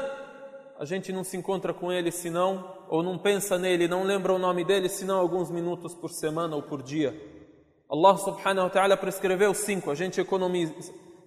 a 0.78 0.84
gente 0.84 1.14
não 1.14 1.24
se 1.24 1.38
encontra 1.38 1.74
com 1.74 1.90
ele 1.90 2.12
senão, 2.12 2.70
ou 2.90 3.02
não 3.02 3.18
pensa 3.18 3.58
nele, 3.58 3.88
não 3.88 4.04
lembra 4.04 4.34
o 4.34 4.38
nome 4.38 4.66
dele 4.66 4.90
senão 4.90 5.22
alguns 5.22 5.50
minutos 5.50 5.96
por 5.96 6.10
semana 6.10 6.54
ou 6.54 6.62
por 6.62 6.84
dia. 6.84 7.18
Allah 7.90 8.18
subhanahu 8.18 8.66
wa 8.66 8.70
ta'ala 8.70 8.98
prescreveu 8.98 9.54
cinco, 9.54 9.90
a 9.90 9.96
gente 9.96 10.20
economiza. 10.20 10.74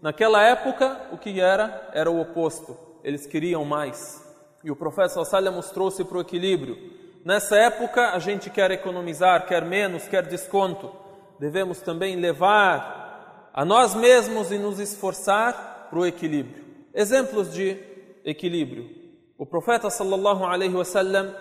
Naquela 0.03 0.43
época, 0.43 1.09
o 1.12 1.19
que 1.19 1.41
era? 1.41 1.91
Era 1.93 2.11
o 2.11 2.21
oposto. 2.21 2.76
Eles 3.03 3.26
queriam 3.26 3.65
mais. 3.65 4.25
E 4.62 4.71
o 4.71 4.76
profeta 4.76 5.25
sallallahu 5.25 5.62
trouxe 5.73 6.05
para 6.05 6.19
o 6.19 6.21
equilíbrio. 6.21 6.76
Nessa 7.25 7.57
época, 7.57 8.11
a 8.11 8.19
gente 8.19 8.50
quer 8.50 8.71
economizar, 8.71 9.47
quer 9.47 9.65
menos, 9.65 10.07
quer 10.07 10.26
desconto. 10.26 10.91
Devemos 11.38 11.81
também 11.81 12.17
levar 12.17 13.50
a 13.53 13.65
nós 13.65 13.95
mesmos 13.95 14.53
e 14.53 14.59
nos 14.59 14.79
esforçar 14.79 15.88
para 15.91 15.99
o 15.99 16.07
equilíbrio. 16.07 16.65
Exemplos 16.95 17.53
de 17.53 17.76
equilíbrio. 18.25 18.88
O 19.38 19.45
profeta 19.45 19.91
sallallahu 19.91 20.45
alaihi 20.45 20.75
wasallam, 20.75 21.35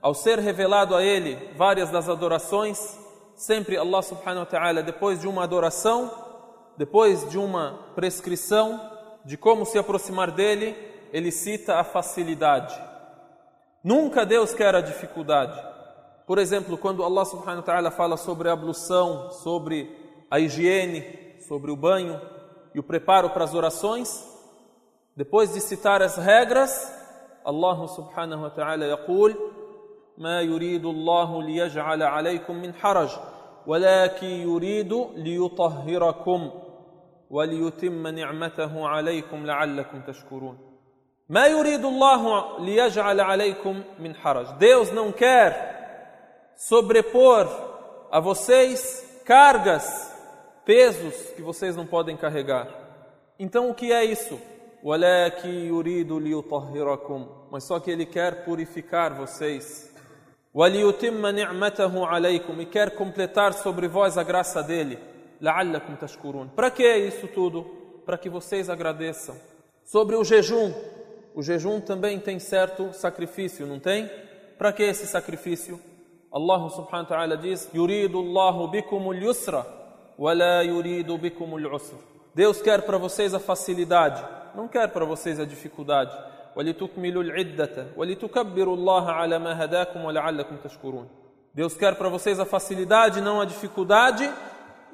ao 0.00 0.14
ser 0.14 0.38
revelado 0.38 0.94
a 0.94 1.02
ele 1.02 1.36
várias 1.56 1.90
das 1.90 2.08
adorações, 2.08 2.78
sempre 3.34 3.76
Allah 3.76 4.02
subhanahu 4.02 4.40
wa 4.40 4.46
ta'ala, 4.46 4.82
depois 4.82 5.20
de 5.20 5.28
uma 5.28 5.44
adoração, 5.44 6.10
depois 6.76 7.28
de 7.30 7.38
uma 7.38 7.78
prescrição 7.94 8.80
de 9.24 9.36
como 9.36 9.64
se 9.64 9.78
aproximar 9.78 10.30
dele, 10.30 10.76
ele 11.12 11.30
cita 11.30 11.78
a 11.78 11.84
facilidade. 11.84 12.74
Nunca 13.84 14.24
Deus 14.24 14.54
quer 14.54 14.74
a 14.74 14.80
dificuldade. 14.80 15.60
Por 16.26 16.38
exemplo, 16.38 16.78
quando 16.78 17.04
Allah 17.04 17.24
subhanahu 17.24 17.58
wa 17.58 17.66
ta'ala 17.66 17.90
fala 17.90 18.16
sobre 18.16 18.48
a 18.48 18.52
ablução, 18.52 19.30
sobre 19.30 19.94
a 20.30 20.38
higiene, 20.38 21.04
sobre 21.40 21.70
o 21.70 21.76
banho 21.76 22.20
e 22.74 22.78
o 22.78 22.82
preparo 22.82 23.30
para 23.30 23.44
as 23.44 23.54
orações, 23.54 24.24
depois 25.16 25.52
de 25.52 25.60
citar 25.60 26.00
as 26.00 26.16
regras, 26.16 26.90
Allah 27.44 27.88
subhanahu 27.88 28.42
wa 28.42 28.50
ta'ala 28.50 28.86
yaqul: 28.86 29.34
"Ma 30.16 30.40
yuridu 30.40 30.88
Allah 30.88 31.44
liyaj'ala 31.44 32.08
alaykum 32.08 32.54
min 32.54 32.72
haraj, 32.80 33.12
walakin 33.66 34.42
yuridu 34.42 35.10
liyutahhirakum." 35.16 36.61
وليتم 37.31 38.07
نعمته 38.07 38.87
عليكم 38.87 39.45
لعلكم 39.45 40.01
تشكرون 40.01 40.57
ما 41.29 41.47
يريد 41.47 41.85
الله 41.85 42.59
ليجعل 42.59 43.19
عليكم 43.19 43.83
من 43.99 44.15
حرج 44.15 44.47
Deus 44.59 44.91
não 44.91 45.11
quer 45.11 45.67
sobrepor 46.55 47.47
a 48.11 48.19
vocês 48.19 49.21
cargas, 49.25 49.85
pesos 50.65 51.13
que 51.35 51.41
vocês 51.41 51.75
não 51.75 51.85
podem 51.85 52.15
carregar. 52.15 52.67
Então 53.37 53.69
o 53.69 53.73
que 53.73 53.91
é 53.91 54.03
isso? 54.05 54.39
ولكن 54.83 55.49
يريد 55.49 56.11
ليطهركم 56.11 57.27
mas 57.51 57.63
só 57.63 57.79
que 57.79 57.91
ele 57.91 58.05
quer 58.05 58.45
purificar 58.45 59.13
vocês 59.13 59.89
وليتم 60.53 61.27
نعمته 61.27 62.07
عليكم 62.07 62.61
e 62.61 62.65
quer 62.65 62.91
completar 62.91 63.53
sobre 63.53 63.87
vós 63.87 64.17
a 64.17 64.23
graça 64.23 64.63
dele 64.63 65.10
لعلكم 65.41 65.95
تشكرون 65.95 66.49
para 66.55 66.71
que 66.71 66.97
isso 66.97 67.27
tudo 67.27 67.63
para 68.05 68.17
que 68.17 68.29
vocês 68.29 68.69
agradeçam 68.69 69.35
sobre 69.83 70.15
o 70.15 70.23
jejum 70.23 70.73
o 71.35 71.43
jejum 71.43 71.79
também 71.79 72.19
tem 72.19 72.39
certo 72.39 72.93
sacrifício 72.93 73.65
não 73.65 73.79
tem 73.79 74.09
para 74.57 74.71
que 74.73 74.83
esse 74.83 75.05
sacrifício 75.07 75.79
Allah 76.31 76.69
subhanahu 76.69 77.03
wa 77.03 77.17
ta'ala 77.17 77.37
diz 77.37 77.69
يريد 77.73 78.15
الله 78.15 78.67
بكم 78.67 79.11
اليسر 79.11 79.63
ولا 80.17 80.61
يريد 80.61 81.11
بكم 81.11 81.55
العسر 81.55 81.97
Deus 82.35 82.61
quer 82.61 82.81
para 82.81 82.97
vocês 82.97 83.33
a 83.33 83.39
facilidade 83.39 84.37
não 84.57 84.67
quer 84.67 84.87
para 84.87 85.05
vocês 85.05 85.39
a 85.39 85.45
dificuldade. 85.45 86.17
Deus 91.53 91.75
quer 91.75 91.95
para 91.95 92.09
vocês 92.09 92.39
a 92.39 92.45
facilidade, 92.45 93.21
não 93.21 93.39
a 93.39 93.45
dificuldade, 93.45 94.27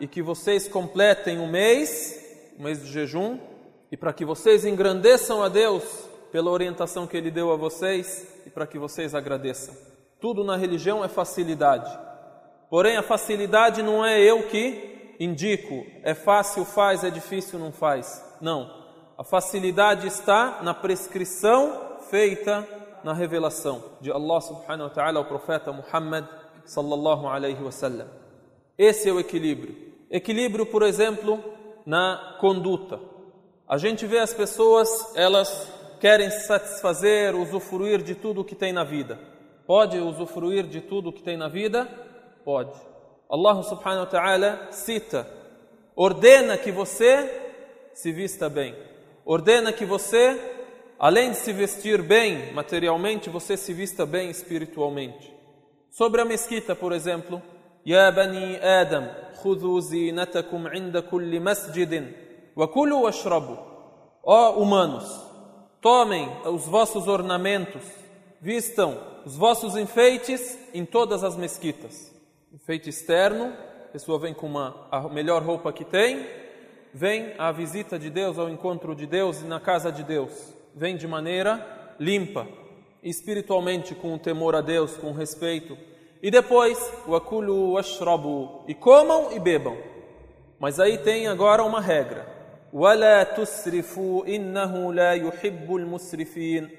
e 0.01 0.07
que 0.07 0.23
vocês 0.23 0.69
completem 0.69 1.39
o 1.39 1.47
mês, 1.47 2.53
o 2.59 2.63
mês 2.63 2.83
de 2.83 2.91
jejum, 2.91 3.39
e 3.91 3.97
para 3.97 4.13
que 4.13 4.25
vocês 4.25 4.65
engrandeçam 4.65 5.43
a 5.43 5.49
Deus 5.49 5.83
pela 6.31 6.51
orientação 6.51 7.07
que 7.07 7.17
Ele 7.17 7.31
deu 7.31 7.51
a 7.51 7.57
vocês 7.57 8.27
e 8.47 8.51
para 8.51 8.67
que 8.67 8.79
vocês 8.79 9.15
agradeçam. 9.15 9.75
Tudo 10.21 10.45
na 10.45 10.57
religião 10.57 11.05
é 11.05 11.09
facilidade. 11.09 11.91
Porém, 12.69 12.97
a 12.97 13.03
facilidade 13.03 13.83
não 13.83 14.05
é 14.05 14.21
eu 14.21 14.43
que 14.49 15.15
indico, 15.19 15.87
é 16.03 16.15
fácil, 16.15 16.65
faz, 16.65 17.03
é 17.03 17.11
difícil, 17.11 17.59
não 17.59 17.73
faz. 17.73 18.25
Não. 18.41 18.71
A 19.17 19.25
facilidade 19.25 20.07
está 20.07 20.61
na 20.63 20.75
prescrição 20.75 21.99
feita 22.11 22.67
na 23.03 23.13
revelação 23.13 23.83
de 24.01 24.13
Allah 24.13 24.41
subhanahu 24.41 24.89
wa 24.89 24.95
ta'ala 24.95 25.19
ao 25.19 25.25
profeta 25.25 25.73
Muhammad 25.73 26.27
sallallahu 26.65 27.27
alaihi 27.27 27.63
wasallam. 27.63 28.07
Esse 28.77 29.09
é 29.09 29.13
o 29.13 29.19
equilíbrio. 29.19 29.88
Equilíbrio, 30.11 30.67
por 30.67 30.83
exemplo, 30.83 31.43
na 31.87 32.37
conduta. 32.41 33.01
A 33.69 33.77
gente 33.77 34.07
vê 34.07 34.19
as 34.19 34.33
pessoas, 34.33 34.89
elas 35.15 35.71
querem 36.01 36.31
satisfazer, 36.31 37.35
usufruir 37.35 38.03
de 38.03 38.15
tudo 38.15 38.41
o 38.41 38.45
que 38.45 38.55
tem 38.55 38.73
na 38.73 38.85
vida. 38.85 39.19
Pode 39.67 39.99
usufruir 39.99 40.65
de 40.65 40.81
tudo 40.81 41.11
o 41.11 41.13
que 41.13 41.23
tem 41.23 41.37
na 41.37 41.49
vida? 41.49 41.87
Pode. 42.45 42.73
Allah 43.31 43.63
subhanahu 43.63 44.01
wa 44.01 44.07
ta'ala 44.07 44.69
cita, 44.71 45.29
ordena 45.95 46.57
que 46.57 46.73
você 46.73 47.29
se 47.93 48.11
vista 48.11 48.49
bem 48.49 48.75
ordena 49.29 49.75
que 49.75 49.85
você, 49.85 50.41
além 50.99 51.33
de 51.33 51.37
se 51.37 51.53
vestir 51.53 52.01
bem 52.01 52.51
materialmente, 52.55 53.29
você 53.29 53.59
se 53.59 53.75
vista 53.75 54.07
bem 54.07 54.31
espiritualmente. 54.31 55.31
Sobre 55.91 56.23
a 56.23 56.25
mesquita, 56.25 56.75
por 56.75 56.93
exemplo, 56.93 57.43
Ya 57.86 58.12
bani 58.12 58.58
Adam, 58.58 59.24
خذوا 59.44 59.80
زينتكم 59.80 60.68
عند 60.68 60.98
كل 60.98 61.40
مسجد 61.40 62.12
وكلوا 62.56 63.04
واشربوا. 63.04 63.58
Ó 64.24 64.52
humanos, 64.52 65.22
tomem 65.82 66.30
os 66.46 66.66
vossos 66.66 67.08
ornamentos, 67.08 67.84
vistam 68.42 68.98
os 69.26 69.36
vossos 69.36 69.76
enfeites 69.76 70.58
em 70.74 70.86
todas 70.86 71.24
as 71.26 71.36
mesquitas. 71.36 72.14
Enfeite 72.54 72.90
externo, 72.90 73.54
a 73.90 73.92
pessoa 73.92 74.18
vem 74.18 74.34
com 74.34 74.48
uma, 74.48 74.88
a 74.90 75.10
melhor 75.10 75.44
roupa 75.44 75.74
que 75.74 75.84
tem, 75.84 76.26
vem 76.94 77.34
à 77.38 77.52
visita 77.52 78.00
de 78.00 78.10
Deus, 78.10 78.40
ao 78.40 78.50
encontro 78.50 78.96
de 78.96 79.06
Deus 79.06 79.42
e 79.42 79.46
na 79.46 79.60
casa 79.60 79.92
de 79.92 80.04
Deus. 80.04 80.32
Vem 80.74 80.96
de 80.96 81.06
maneira 81.06 81.96
limpa, 82.00 82.48
espiritualmente 83.04 83.94
com 83.94 84.14
o 84.14 84.20
temor 84.20 84.56
a 84.56 84.62
Deus, 84.62 84.96
com 84.96 85.12
respeito. 85.12 85.78
E 86.22 86.32
depois, 86.32 86.78
wakulu 87.08 87.74
washrabu, 87.74 88.64
e 88.68 88.74
comam 88.74 89.32
e 89.34 89.40
bebam. 89.40 89.78
Mas 90.60 90.80
aí 90.80 90.98
tem 90.98 91.28
agora 91.28 91.64
uma 91.64 91.82
regra. 91.82 92.26
Wala 92.72 93.26
tusrifu 93.26 94.24
innahu 94.26 94.92
la 94.92 95.14
yuhibbul 95.14 95.86
musrifin. 95.86 96.70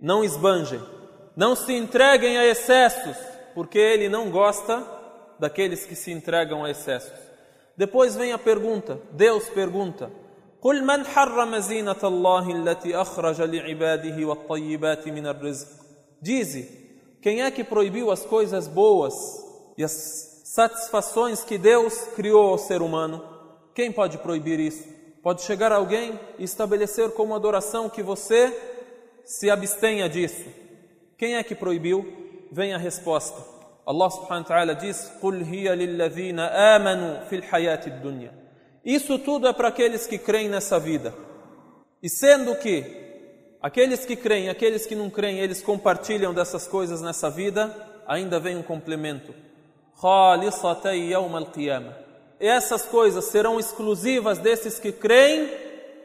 Não 0.00 0.24
esbanjem, 0.24 0.80
não 1.36 1.56
se 1.56 1.72
entreguem 1.72 2.38
a 2.38 2.46
excessos, 2.46 3.16
porque 3.54 3.78
ele 3.78 4.08
não 4.08 4.30
gosta 4.30 4.84
daqueles 5.38 5.86
que 5.86 5.94
se 5.94 6.10
entregam 6.10 6.64
a 6.64 6.70
excessos. 6.70 7.18
Depois 7.76 8.16
vem 8.16 8.32
a 8.32 8.38
pergunta, 8.38 9.00
Deus 9.12 9.48
pergunta: 9.48 10.10
قل 10.60 10.84
من 10.84 11.04
حرم 11.06 11.58
زينة 11.58 12.02
الله 12.04 12.50
التي 12.50 12.96
أخرج 12.96 13.42
لعباده 13.42 14.26
والطيبات 14.26 15.08
من 15.08 15.26
الرزق 15.26 15.68
Dize, 16.20 16.81
quem 17.23 17.41
é 17.41 17.49
que 17.49 17.63
proibiu 17.63 18.11
as 18.11 18.25
coisas 18.25 18.67
boas 18.67 19.13
e 19.77 19.83
as 19.83 20.41
satisfações 20.43 21.41
que 21.41 21.57
Deus 21.57 21.97
criou 22.17 22.49
ao 22.49 22.57
ser 22.57 22.81
humano? 22.81 23.23
Quem 23.73 23.93
pode 23.93 24.17
proibir 24.17 24.59
isso? 24.59 24.85
Pode 25.23 25.41
chegar 25.43 25.71
alguém 25.71 26.19
e 26.37 26.43
estabelecer 26.43 27.11
como 27.11 27.33
adoração 27.33 27.89
que 27.89 28.03
você 28.03 28.53
se 29.23 29.49
abstenha 29.49 30.09
disso. 30.09 30.43
Quem 31.17 31.37
é 31.37 31.43
que 31.43 31.55
proibiu? 31.55 32.05
Vem 32.51 32.73
a 32.73 32.77
resposta. 32.77 33.41
Allah 33.85 34.09
subhanahu 34.09 34.43
wa 34.43 34.47
ta'ala 34.49 34.75
diz: 34.75 35.09
"Qul 35.21 35.43
hiya 35.43 35.71
amanu 36.75 37.25
fil 37.29 37.41
hayati 37.49 37.89
dunya". 37.89 38.33
Isso 38.83 39.17
tudo 39.17 39.47
é 39.47 39.53
para 39.53 39.69
aqueles 39.69 40.05
que 40.05 40.17
creem 40.17 40.49
nessa 40.49 40.77
vida. 40.77 41.13
E 42.01 42.09
sendo 42.09 42.53
que 42.57 43.02
aqueles 43.63 44.05
que 44.05 44.17
creem, 44.17 44.49
aqueles 44.49 44.85
que 44.85 44.93
não 44.93 45.09
creem, 45.09 45.39
eles 45.39 45.61
compartilham 45.61 46.33
dessas 46.33 46.67
coisas 46.67 47.01
nessa 47.01 47.29
vida, 47.29 47.73
ainda 48.05 48.39
vem 48.39 48.57
um 48.57 48.61
complemento. 48.61 49.33
Essas 52.39 52.85
coisas 52.85 53.23
serão 53.25 53.57
exclusivas 53.57 54.37
desses 54.37 54.77
que 54.77 54.91
creem 54.91 55.49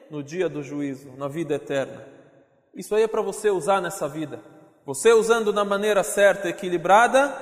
no 0.08 0.22
dia 0.22 0.48
do 0.48 0.62
juízo, 0.62 1.12
na 1.18 1.26
vida 1.26 1.54
eterna. 1.56 2.04
Isso 2.72 2.94
aí 2.94 3.02
é 3.02 3.08
para 3.08 3.22
você 3.22 3.50
usar 3.50 3.82
nessa 3.82 4.08
vida. 4.08 4.40
Você 4.86 5.12
usando 5.12 5.52
da 5.52 5.64
maneira 5.64 6.04
certa, 6.04 6.48
equilibrada, 6.48 7.34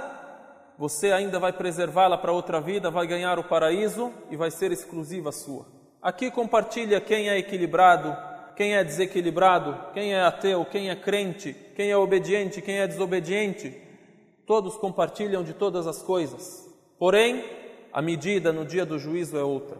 você 0.79 1.13
ainda 1.13 1.39
vai 1.39 1.53
preservá-la 1.53 2.17
para 2.17 2.33
outra 2.33 2.61
vida, 2.61 2.91
vai 2.91 3.07
ganhar 3.07 3.39
o 3.39 3.45
paraíso 3.45 4.13
e 4.31 4.37
vai 4.37 4.51
ser 4.51 4.73
exclusiva 4.73 5.31
sua. 5.31 5.67
Aqui 6.01 6.31
compartilha 6.31 7.01
quem 7.01 7.29
é 7.29 7.39
equilibrado, 7.39 8.17
quem 8.57 8.75
é 8.75 8.83
desequilibrado, 8.83 9.92
quem 9.92 10.14
é 10.14 10.23
ateu, 10.23 10.64
quem 10.64 10.88
é 10.88 10.97
crente, 10.97 11.55
quem 11.75 11.90
é 11.90 11.97
obediente, 11.97 12.62
quem 12.62 12.79
é 12.79 12.87
desobediente. 12.87 13.77
Todos 14.47 14.77
compartilham 14.77 15.45
de 15.45 15.53
todas 15.53 15.87
as 15.87 16.03
coisas. 16.03 16.66
Porém, 16.99 17.45
a 17.92 18.01
medida 18.01 18.53
no 18.53 18.64
dia 18.64 18.87
do 18.87 18.99
juízo 18.99 19.37
é 19.37 19.42
outra. 19.42 19.77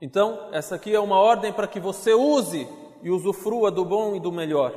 Então, 0.00 0.48
essa 0.52 0.74
aqui 0.76 0.94
é 0.94 1.00
uma 1.00 1.18
ordem 1.18 1.52
para 1.52 1.66
que 1.66 1.78
você 1.78 2.14
use 2.14 2.66
e 3.02 3.10
usufrua 3.10 3.70
do 3.70 3.84
bom 3.84 4.16
e 4.16 4.20
do 4.20 4.32
melhor. 4.32 4.74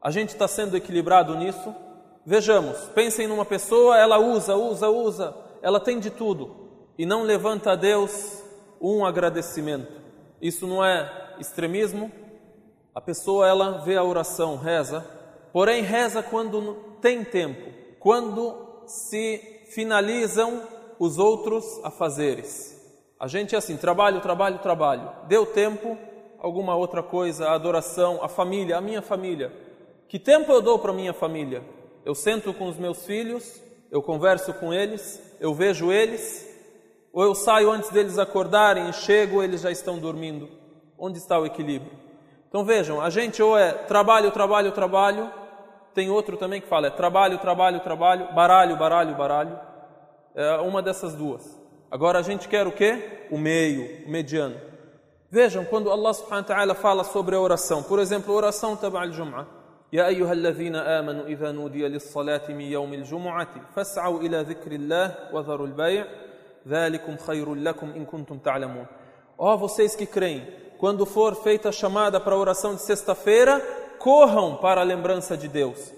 A 0.00 0.10
gente 0.10 0.30
está 0.30 0.46
sendo 0.46 0.76
equilibrado 0.76 1.34
nisso? 1.36 1.74
Vejamos, 2.24 2.76
pensem 2.94 3.26
numa 3.26 3.44
pessoa, 3.44 3.96
ela 3.96 4.18
usa, 4.18 4.54
usa, 4.54 4.90
usa, 4.90 5.34
ela 5.62 5.80
tem 5.80 5.98
de 5.98 6.10
tudo 6.10 6.68
e 6.98 7.06
não 7.06 7.22
levanta 7.22 7.72
a 7.72 7.76
Deus 7.76 8.42
um 8.80 9.06
agradecimento. 9.06 9.92
Isso 10.40 10.66
não 10.66 10.84
é 10.84 11.34
extremismo? 11.38 12.12
A 12.98 13.00
pessoa 13.00 13.46
ela 13.46 13.78
vê 13.84 13.96
a 13.96 14.02
oração, 14.02 14.56
reza, 14.56 15.06
porém 15.52 15.84
reza 15.84 16.20
quando 16.20 16.74
tem 17.00 17.22
tempo, 17.22 17.70
quando 18.00 18.82
se 18.88 19.38
finalizam 19.72 20.64
os 20.98 21.16
outros 21.16 21.64
afazeres. 21.84 22.76
A 23.20 23.28
gente 23.28 23.54
é 23.54 23.58
assim, 23.58 23.76
trabalho, 23.76 24.20
trabalho, 24.20 24.58
trabalho. 24.58 25.12
Deu 25.28 25.46
tempo, 25.46 25.96
alguma 26.40 26.74
outra 26.74 27.00
coisa, 27.00 27.46
a 27.46 27.54
adoração, 27.54 28.18
a 28.20 28.26
família, 28.26 28.76
a 28.76 28.80
minha 28.80 29.00
família. 29.00 29.52
Que 30.08 30.18
tempo 30.18 30.50
eu 30.50 30.60
dou 30.60 30.80
para 30.80 30.92
minha 30.92 31.14
família? 31.14 31.62
Eu 32.04 32.16
sento 32.16 32.52
com 32.52 32.66
os 32.66 32.76
meus 32.76 33.06
filhos, 33.06 33.62
eu 33.92 34.02
converso 34.02 34.52
com 34.54 34.74
eles, 34.74 35.22
eu 35.38 35.54
vejo 35.54 35.92
eles, 35.92 36.52
ou 37.12 37.22
eu 37.22 37.36
saio 37.36 37.70
antes 37.70 37.90
deles 37.90 38.18
acordarem 38.18 38.88
e 38.88 38.92
chego, 38.92 39.40
eles 39.40 39.60
já 39.60 39.70
estão 39.70 40.00
dormindo. 40.00 40.48
Onde 40.98 41.18
está 41.18 41.38
o 41.38 41.46
equilíbrio? 41.46 42.07
Então 42.49 42.63
vejam, 42.63 43.01
a 43.01 43.09
gente 43.09 43.41
ou 43.41 43.57
é 43.57 43.71
trabalho, 43.71 44.31
trabalho, 44.31 44.71
trabalho, 44.71 45.31
tem 45.93 46.09
outro 46.09 46.37
também 46.37 46.61
que 46.61 46.67
fala 46.67 46.87
é 46.87 46.89
trabalho, 46.89 47.37
trabalho, 47.37 47.79
trabalho, 47.79 48.33
baralho, 48.33 48.77
baralho, 48.77 49.15
baralho. 49.15 49.59
É 50.35 50.57
uma 50.57 50.81
dessas 50.81 51.13
duas. 51.15 51.61
Agora 51.91 52.19
a 52.19 52.21
gente 52.21 52.47
quer 52.47 52.65
o 52.65 52.71
quê? 52.71 53.27
O 53.31 53.37
meio, 53.37 54.05
o 54.05 54.09
mediano. 54.09 54.55
Vejam, 55.29 55.65
quando 55.65 55.91
Allah 55.91 56.13
subhanahu 56.13 56.41
wa 56.49 56.55
ta'ala 56.55 56.75
fala 56.75 57.03
sobre 57.03 57.35
a 57.35 57.39
oração, 57.39 57.83
por 57.83 57.99
exemplo, 57.99 58.33
a 58.33 58.37
oração 58.37 58.75
taba 58.75 59.01
al-jum'ah. 59.01 59.45
يا 59.93 60.07
أيها 60.07 60.33
الذين 60.33 60.75
آمنوا 60.75 61.25
إذا 61.25 61.51
نودي 61.51 61.87
للصلاة 61.87 62.49
من 62.49 62.61
يوم 62.61 62.93
الجمعة 62.93 63.47
فاسعوا 63.75 64.19
إلى 64.19 64.41
ذكر 64.41 64.71
الله 64.71 65.15
وذروا 65.33 65.67
البيع 65.67 66.05
ذلكم 66.67 67.17
خير 67.17 67.53
لكم 67.53 67.89
إن 67.91 68.05
كنتم 68.05 68.37
تعلمون 68.37 68.85
Ó 69.37 69.53
oh, 69.53 69.57
vocês 69.57 69.95
que 69.95 70.05
creem, 70.05 70.47
quando 70.78 71.04
for 71.04 71.34
feita 71.34 71.68
a 71.68 71.72
chamada 71.72 72.20
para 72.20 72.34
a 72.34 72.38
oração 72.38 72.74
de 72.74 72.82
sexta-feira, 72.82 73.60
corram 73.98 74.56
para 74.56 74.80
a 74.80 74.84
lembrança 74.84 75.36
de 75.36 75.48
Deus 75.48 75.92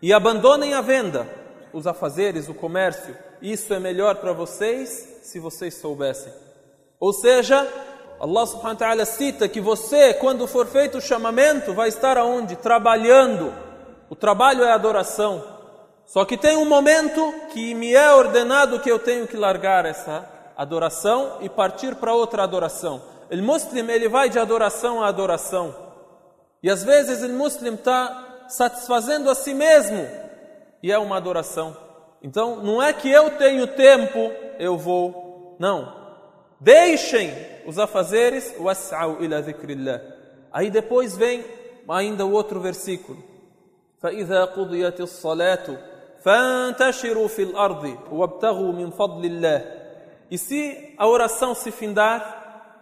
e 0.00 0.12
abandonem 0.12 0.72
a 0.72 0.80
venda, 0.80 1.28
os 1.72 1.86
afazeres, 1.86 2.48
o 2.48 2.54
comércio. 2.54 3.16
Isso 3.42 3.74
é 3.74 3.78
melhor 3.78 4.16
para 4.16 4.32
vocês 4.32 5.20
se 5.22 5.38
vocês 5.38 5.74
soubessem. 5.74 6.32
Ou 6.98 7.12
seja, 7.12 7.66
Allah 8.20 8.46
subhanahu 8.46 8.74
wa 8.74 8.78
ta'ala 8.78 9.04
cita 9.04 9.48
que 9.48 9.60
você, 9.60 10.14
quando 10.14 10.46
for 10.46 10.66
feito 10.66 10.98
o 10.98 11.02
chamamento, 11.02 11.74
vai 11.74 11.88
estar 11.88 12.16
aonde? 12.16 12.56
Trabalhando. 12.56 13.52
O 14.08 14.14
trabalho 14.14 14.62
é 14.62 14.70
adoração. 14.70 15.42
Só 16.06 16.24
que 16.24 16.36
tem 16.36 16.56
um 16.56 16.68
momento 16.68 17.32
que 17.52 17.74
me 17.74 17.94
é 17.94 18.12
ordenado 18.12 18.80
que 18.80 18.90
eu 18.90 18.98
tenho 18.98 19.26
que 19.26 19.36
largar 19.36 19.86
essa 19.86 20.28
adoração 20.56 21.38
e 21.40 21.48
partir 21.48 21.94
para 21.94 22.14
outra 22.14 22.42
adoração. 22.42 23.00
O 23.31 23.37
muslim 23.37 23.89
ele 23.89 24.07
vai 24.07 24.29
de 24.29 24.39
adoração 24.39 25.01
a 25.01 25.07
adoração. 25.07 25.75
E 26.61 26.69
às 26.69 26.83
vezes 26.83 27.23
o 27.23 27.33
muslim 27.33 27.73
está 27.73 28.45
satisfazendo 28.47 29.29
a 29.29 29.35
si 29.35 29.53
mesmo 29.53 30.05
e 30.81 30.91
é 30.91 30.97
uma 30.97 31.17
adoração. 31.17 31.75
Então 32.21 32.57
não 32.57 32.81
é 32.81 32.93
que 32.93 33.09
eu 33.09 33.31
tenho 33.31 33.67
tempo, 33.67 34.31
eu 34.59 34.77
vou. 34.77 35.55
Não. 35.59 36.05
Deixem 36.59 37.31
os 37.65 37.77
afazeres, 37.77 38.53
was'au 38.59 39.21
ila 39.21 39.41
dhikrillah. 39.41 40.01
Aí 40.51 40.69
depois 40.69 41.17
vem 41.17 41.43
ainda 41.87 42.25
o 42.25 42.31
outro 42.31 42.59
versículo. 42.59 43.17
فإذا 44.01 44.45
قضيت 44.45 45.01
الصلاة 45.01 45.77
فانتشروا 46.23 47.27
في 47.27 47.43
الأرض 47.43 47.97
وابتغوا 48.11 48.71
من 48.71 48.91
فضل 48.91 49.25
الله. 49.25 49.85
E 50.29 50.37
se 50.37 50.93
a 50.97 51.07
oração 51.07 51.55
se 51.55 51.71
findar, 51.71 52.38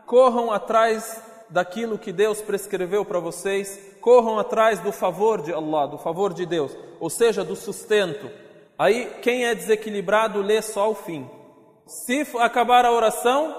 corram 0.08 0.50
atrás 0.50 1.22
daquilo 1.50 1.98
que 1.98 2.10
Deus 2.10 2.40
prescreveu 2.40 3.04
para 3.04 3.20
vocês, 3.20 3.78
corram 4.00 4.38
atrás 4.38 4.80
do 4.80 4.90
favor 4.90 5.42
de 5.42 5.52
Allah, 5.52 5.86
do 5.86 5.98
favor 5.98 6.32
de 6.32 6.46
Deus, 6.46 6.74
ou 6.98 7.10
seja, 7.10 7.44
do 7.44 7.54
sustento. 7.54 8.30
Aí 8.78 9.18
quem 9.20 9.44
é 9.44 9.54
desequilibrado 9.54 10.40
lê 10.40 10.62
só 10.62 10.90
o 10.90 10.94
fim. 10.94 11.28
Se 11.86 12.26
acabar 12.38 12.86
a 12.86 12.92
oração, 12.92 13.54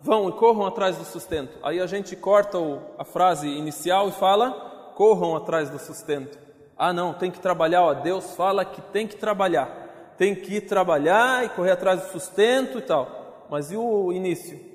vão 0.00 0.28
e 0.28 0.32
corram 0.32 0.66
atrás 0.66 0.96
do 0.96 1.04
sustento. 1.04 1.56
Aí 1.62 1.80
a 1.80 1.86
gente 1.86 2.16
corta 2.16 2.58
a 2.98 3.04
frase 3.04 3.46
inicial 3.46 4.08
e 4.08 4.12
fala: 4.12 4.92
corram 4.96 5.36
atrás 5.36 5.70
do 5.70 5.78
sustento. 5.78 6.36
Ah, 6.76 6.92
não, 6.92 7.14
tem 7.14 7.30
que 7.30 7.38
trabalhar. 7.38 7.82
Ó, 7.82 7.94
Deus 7.94 8.34
fala 8.34 8.64
que 8.64 8.80
tem 8.80 9.06
que 9.06 9.16
trabalhar. 9.16 10.14
Tem 10.18 10.34
que 10.34 10.56
ir 10.56 10.62
trabalhar 10.62 11.44
e 11.44 11.48
correr 11.50 11.72
atrás 11.72 12.00
do 12.00 12.10
sustento 12.10 12.78
e 12.78 12.82
tal. 12.82 13.46
Mas 13.48 13.70
e 13.70 13.76
o 13.76 14.12
início? 14.12 14.73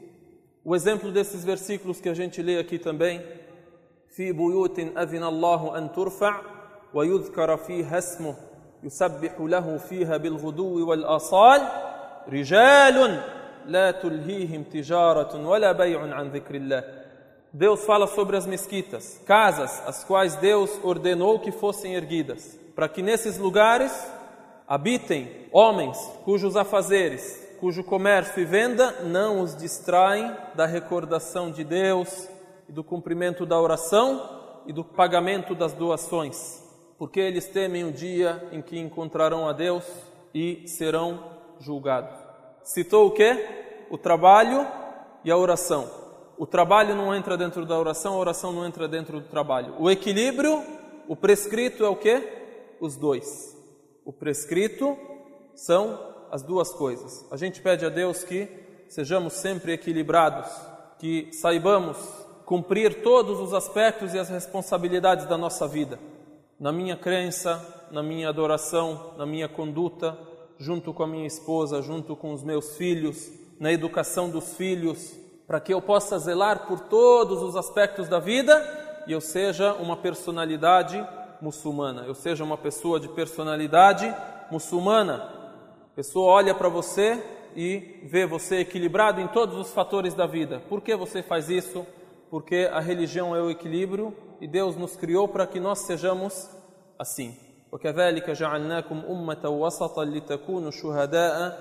O 0.68 0.74
exemplo 0.74 1.12
desses 1.12 1.44
versículos 1.44 2.00
que 2.00 2.08
a 2.08 2.14
gente 2.14 2.42
lê 2.42 2.58
aqui 2.58 2.78
também. 2.78 3.22
في 4.16 4.32
بيوت 4.32 4.78
أذن 4.78 5.24
الله 5.24 5.78
أن 5.78 5.92
ترفع 5.92 6.40
ويذكر 6.94 7.56
فيها 7.56 7.98
اسمه 7.98 8.34
يسبح 8.82 9.40
له 9.40 9.78
فيها 9.78 10.16
بالغدو 10.16 10.88
والآصال 10.90 11.60
رجال 12.28 13.22
لا 13.66 13.90
تلهيهم 13.90 14.62
تجارة 14.62 15.48
ولا 15.48 15.72
بيع 15.72 16.00
عن 16.14 16.30
ذكر 16.30 16.54
الله 16.54 17.04
Deus 17.56 17.84
fala 17.84 18.08
sobre 18.08 18.36
as 18.36 18.46
mesquitas, 18.46 19.20
casas 19.24 19.80
as 19.86 20.02
quais 20.02 20.34
Deus 20.34 20.70
ordenou 20.82 21.38
que 21.38 21.52
fossem 21.52 21.94
erguidas, 21.94 22.58
para 22.74 22.88
que 22.88 23.00
nesses 23.00 23.38
lugares 23.38 23.92
habitem 24.66 25.28
homens 25.52 25.96
cujos 26.24 26.56
afazeres, 26.56 27.47
cujo 27.59 27.83
comércio 27.83 28.41
e 28.41 28.45
venda 28.45 29.03
não 29.03 29.41
os 29.41 29.53
distraem 29.53 30.33
da 30.55 30.65
recordação 30.65 31.51
de 31.51 31.63
Deus 31.63 32.29
e 32.69 32.71
do 32.71 32.83
cumprimento 32.83 33.45
da 33.45 33.59
oração 33.59 34.61
e 34.65 34.71
do 34.71 34.83
pagamento 34.83 35.53
das 35.53 35.73
doações, 35.73 36.63
porque 36.97 37.19
eles 37.19 37.47
temem 37.47 37.83
o 37.83 37.91
dia 37.91 38.47
em 38.53 38.61
que 38.61 38.79
encontrarão 38.79 39.47
a 39.47 39.51
Deus 39.51 39.83
e 40.33 40.67
serão 40.67 41.37
julgados. 41.59 42.15
Citou 42.63 43.07
o 43.07 43.11
que? 43.11 43.85
O 43.89 43.97
trabalho 43.97 44.65
e 45.25 45.29
a 45.29 45.37
oração. 45.37 45.89
O 46.37 46.47
trabalho 46.47 46.95
não 46.95 47.13
entra 47.13 47.35
dentro 47.35 47.65
da 47.65 47.77
oração, 47.77 48.13
a 48.13 48.19
oração 48.19 48.53
não 48.53 48.65
entra 48.65 48.87
dentro 48.87 49.19
do 49.19 49.27
trabalho. 49.27 49.75
O 49.77 49.91
equilíbrio, 49.91 50.63
o 51.09 51.15
prescrito 51.15 51.83
é 51.83 51.89
o 51.89 51.95
que? 51.97 52.21
Os 52.79 52.95
dois. 52.95 53.57
O 54.05 54.13
prescrito 54.13 54.97
são 55.53 56.09
as 56.31 56.41
duas 56.41 56.71
coisas. 56.71 57.25
A 57.31 57.37
gente 57.37 57.61
pede 57.61 57.85
a 57.85 57.89
Deus 57.89 58.23
que 58.23 58.47
sejamos 58.87 59.33
sempre 59.33 59.73
equilibrados, 59.73 60.49
que 60.97 61.29
saibamos 61.31 61.97
cumprir 62.45 63.03
todos 63.03 63.39
os 63.39 63.53
aspectos 63.53 64.13
e 64.13 64.19
as 64.19 64.27
responsabilidades 64.27 65.27
da 65.27 65.37
nossa 65.37 65.67
vida. 65.67 65.99
Na 66.59 66.71
minha 66.71 66.97
crença, 66.97 67.87
na 67.91 68.01
minha 68.01 68.27
adoração, 68.27 69.13
na 69.17 69.25
minha 69.25 69.47
conduta, 69.47 70.17
junto 70.57 70.93
com 70.93 71.03
a 71.03 71.07
minha 71.07 71.27
esposa, 71.27 71.81
junto 71.81 72.15
com 72.15 72.33
os 72.33 72.43
meus 72.43 72.75
filhos, 72.75 73.31
na 73.59 73.71
educação 73.71 74.29
dos 74.29 74.55
filhos, 74.55 75.15
para 75.45 75.59
que 75.59 75.73
eu 75.73 75.81
possa 75.81 76.17
zelar 76.17 76.67
por 76.67 76.79
todos 76.81 77.41
os 77.41 77.55
aspectos 77.55 78.07
da 78.07 78.19
vida 78.19 79.03
e 79.07 79.11
eu 79.11 79.21
seja 79.21 79.73
uma 79.73 79.97
personalidade 79.97 81.03
muçulmana, 81.41 82.03
eu 82.05 82.13
seja 82.13 82.43
uma 82.43 82.57
pessoa 82.57 82.99
de 82.99 83.07
personalidade 83.09 84.13
muçulmana 84.51 85.38
A 85.98 85.98
pessoa 85.98 86.32
olha 86.32 86.54
para 86.54 86.68
você 86.68 87.22
e 87.56 88.00
vê 88.04 88.26
você 88.26 88.56
equilibrado 88.56 89.20
em 89.20 89.28
todos 89.28 89.56
os 89.56 89.72
fatores 89.72 90.14
da 90.14 90.26
vida. 90.26 90.60
Por 90.68 90.80
que 90.80 90.96
você 90.96 91.22
faz 91.22 91.48
isso? 91.48 91.86
Porque 92.30 92.68
a 92.72 92.80
religião 92.80 93.34
é 93.34 93.40
o 93.40 93.50
equilíbrio 93.50 94.14
e 94.40 94.48
Deus 94.48 94.76
nos 94.76 94.96
criou 94.96 95.28
para 95.28 95.46
que 95.46 95.60
nós 95.60 95.80
sejamos 95.86 96.50
assim. 96.98 97.34
وكذلك 97.74 98.30
جعلناكم 98.30 99.02
أمة 99.10 99.48
وسطا 99.48 100.04
لتكونوا 100.04 100.70
شهداء 100.70 101.58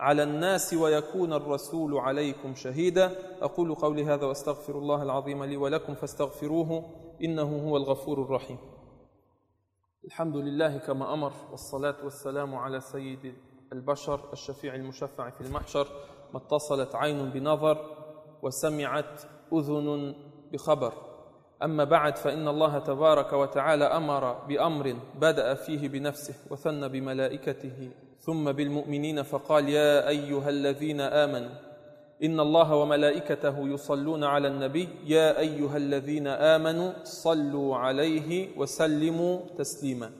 على 0.00 0.22
الناس 0.22 0.74
ويكون 0.74 1.32
الرسول 1.32 1.98
عليكم 1.98 2.54
شهيدا 2.54 3.12
أقول 3.42 3.74
قولي 3.74 4.04
هذا 4.04 4.26
وأستغفر 4.26 4.78
الله 4.78 5.02
العظيم 5.02 5.44
لي 5.44 5.56
ولكم 5.56 5.94
فاستغفروه 5.94 6.84
إنه 7.24 7.68
هو 7.68 7.76
الغفور 7.76 8.22
الرحيم 8.22 8.58
الحمد 10.04 10.36
لله 10.36 10.78
كما 10.78 11.14
أمر 11.14 11.32
والصلاة 11.50 12.04
والسلام 12.04 12.54
على 12.54 12.80
سيد 12.80 13.34
البشر 13.73 14.19
الشفيع 14.33 14.75
المشفع 14.75 15.29
في 15.29 15.41
المحشر 15.41 15.87
ما 16.33 16.39
اتصلت 16.39 16.95
عين 16.95 17.29
بنظر 17.29 17.77
وسمعت 18.41 19.21
أذن 19.53 20.15
بخبر. 20.53 20.93
أما 21.63 21.83
بعد 21.83 22.17
فإن 22.17 22.47
الله 22.47 22.79
تبارك 22.79 23.33
وتعالى 23.33 23.83
أمر 23.85 24.33
بأمر 24.33 24.95
بدأ 25.21 25.53
فيه 25.53 25.87
بنفسه 25.87 26.33
وثنى 26.51 26.89
بملائكته 26.89 27.91
ثم 28.19 28.51
بالمؤمنين 28.51 29.23
فقال 29.23 29.69
يا 29.69 30.07
أيها 30.07 30.49
الذين 30.49 31.01
آمنوا 31.01 31.55
إن 32.23 32.39
الله 32.39 32.75
وملائكته 32.75 33.67
يصلون 33.67 34.23
على 34.23 34.47
النبي 34.47 34.89
يا 35.05 35.39
أيها 35.39 35.77
الذين 35.77 36.27
آمنوا 36.27 36.91
صلوا 37.03 37.75
عليه 37.75 38.57
وسلموا 38.57 39.39
تسليما. 39.57 40.11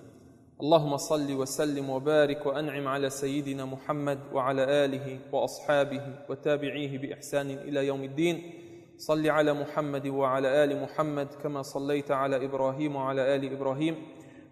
اللهم 0.62 0.98
صل 0.98 1.34
وسلم 1.34 1.90
وبارك 1.90 2.46
وأنعم 2.46 2.88
على 2.88 3.10
سيدنا 3.10 3.66
محمد 3.66 4.20
وعلى 4.34 4.86
آله 4.86 5.20
وأصحابه 5.32 6.02
وتابعيه 6.30 6.98
بإحسان 6.98 7.52
إلى 7.52 7.88
يوم 7.88 8.04
الدين. 8.04 8.54
صل 8.98 9.28
على 9.28 9.54
محمد 9.54 10.08
وعلى 10.08 10.64
آل 10.64 10.84
محمد 10.84 11.28
كما 11.44 11.62
صليت 11.62 12.12
على 12.12 12.46
إبراهيم 12.46 12.96
وعلى 12.96 13.36
آل 13.36 13.54
إبراهيم. 13.54 13.96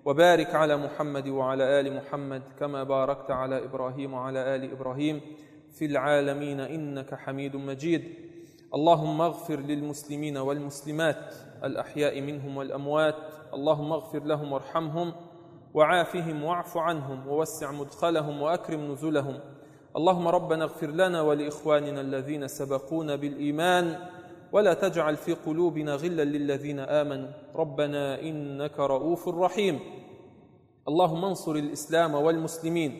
وبارك 0.05 0.55
على 0.55 0.77
محمد 0.77 1.27
وعلى 1.27 1.79
آل 1.79 1.95
محمد 1.95 2.41
كما 2.59 2.83
باركت 2.83 3.31
على 3.31 3.63
إبراهيم 3.63 4.13
وعلى 4.13 4.55
آل 4.55 4.71
إبراهيم. 4.71 5.21
في 5.71 5.85
العالمين 5.85 6.59
إنك 6.59 7.15
حميد 7.15 7.55
مجيد. 7.55 8.03
اللهم 8.73 9.21
اغفر 9.21 9.59
للمسلمين 9.59 10.37
والمسلمات 10.37 11.35
الأحياء 11.63 12.21
منهم 12.21 12.57
والأموات. 12.57 13.15
اللهم 13.53 13.91
اغفر 13.91 14.23
لهم 14.23 14.51
وارحمهم. 14.51 15.13
وعافهم 15.77 16.43
واعف 16.43 16.77
عنهم 16.77 17.27
ووسع 17.27 17.71
مدخلهم 17.71 18.41
وأكرم 18.41 18.91
نزلهم. 18.91 19.39
اللهم 19.97 20.27
ربنا 20.27 20.63
اغفر 20.63 20.87
لنا 20.87 21.21
ولإخواننا 21.21 22.01
الذين 22.01 22.47
سبقونا 22.47 23.15
بالإيمان 23.15 23.95
ولا 24.51 24.73
تجعل 24.73 25.15
في 25.15 25.33
قلوبنا 25.33 25.95
غلا 25.95 26.23
للذين 26.23 26.79
آمنوا. 26.79 27.29
ربنا 27.55 28.21
إنك 28.21 28.79
رؤوف 28.79 29.27
رحيم. 29.27 29.79
اللهم 30.87 31.25
انصر 31.25 31.55
الإسلام 31.55 32.15
والمسلمين 32.15 32.91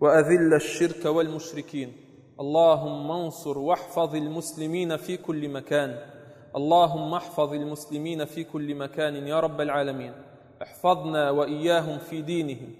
وأذل 0.00 0.54
الشرك 0.54 1.04
والمشركين. 1.04 1.92
اللهم 2.40 3.10
انصر 3.10 3.58
واحفظ 3.58 4.14
المسلمين 4.14 4.96
في 4.96 5.16
كل 5.16 5.48
مكان. 5.48 5.98
اللهم 6.56 7.14
احفظ 7.14 7.52
المسلمين 7.54 8.24
في 8.24 8.44
كل 8.44 8.74
مكان 8.74 9.14
يا 9.26 9.40
رب 9.40 9.60
العالمين. 9.60 10.29
احفظنا 10.62 11.30
وإياهم 11.30 11.98
في 11.98 12.22
دينهم 12.22 12.74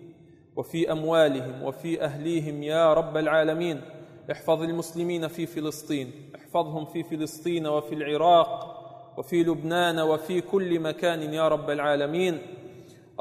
وفي 0.57 0.93
أموالهم 0.93 1.63
وفي 1.63 2.05
أهليهم 2.05 2.63
يا 2.63 2.95
رب 2.95 3.17
العالمين. 3.17 3.81
احفظ 4.33 4.63
المسلمين 4.63 5.29
في 5.29 5.47
فلسطين 5.47 6.13
احفظهم 6.35 6.85
في 6.85 7.03
فلسطين 7.03 7.67
وفي 7.67 7.95
العراق 7.95 8.77
وفي 9.17 9.43
لبنان 9.43 10.01
وفي 10.01 10.41
كل 10.41 10.81
مكان 10.81 11.35
يا 11.35 11.49
رب 11.49 11.71
العالمين. 11.71 12.39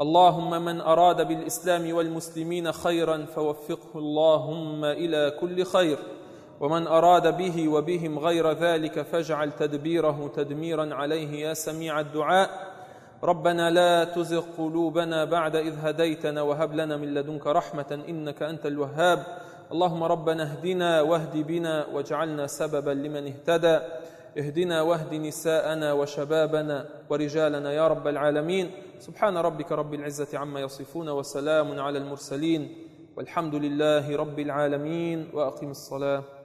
اللهم 0.00 0.64
من 0.64 0.80
أراد 0.80 1.28
بالإسلام 1.28 1.94
والمسلمين 1.94 2.72
خيرا 2.72 3.24
فوفقه 3.24 3.98
اللهم 3.98 4.84
إلى 4.84 5.32
كل 5.40 5.64
خير. 5.64 5.98
ومن 6.60 6.86
أراد 6.86 7.36
به 7.36 7.68
وبهم 7.68 8.18
غير 8.18 8.52
ذلك 8.52 9.02
فاجعل 9.02 9.52
تدبيره 9.52 10.32
تدميرا 10.36 10.94
عليه 10.94 11.46
يا 11.46 11.54
سميع 11.54 12.00
الدعاء. 12.00 12.69
ربنا 13.24 13.70
لا 13.70 14.04
تزغ 14.04 14.44
قلوبنا 14.58 15.24
بعد 15.24 15.56
إذ 15.56 15.74
هديتنا 15.78 16.42
وهب 16.42 16.74
لنا 16.74 16.96
من 16.96 17.14
لدنك 17.14 17.46
رحمة 17.46 18.00
إنك 18.08 18.42
أنت 18.42 18.66
الوهاب. 18.66 19.26
اللهم 19.72 20.04
ربنا 20.04 20.42
اهدنا 20.42 21.00
واهد 21.00 21.36
بنا 21.46 21.86
واجعلنا 21.86 22.46
سببا 22.46 22.90
لمن 22.90 23.26
اهتدى. 23.26 23.78
اهدنا 24.38 24.82
واهد 24.82 25.14
نساءنا 25.14 25.92
وشبابنا 25.92 26.86
ورجالنا 27.10 27.72
يا 27.72 27.88
رب 27.88 28.08
العالمين. 28.08 28.70
سبحان 28.98 29.36
ربك 29.36 29.72
رب 29.72 29.94
العزة 29.94 30.38
عما 30.38 30.60
يصفون 30.60 31.08
وسلام 31.08 31.80
على 31.80 31.98
المرسلين. 31.98 32.62
والحمد 33.16 33.54
لله 33.54 34.16
رب 34.16 34.38
العالمين. 34.38 35.28
وأقم 35.34 35.70
الصلاة. 35.70 36.39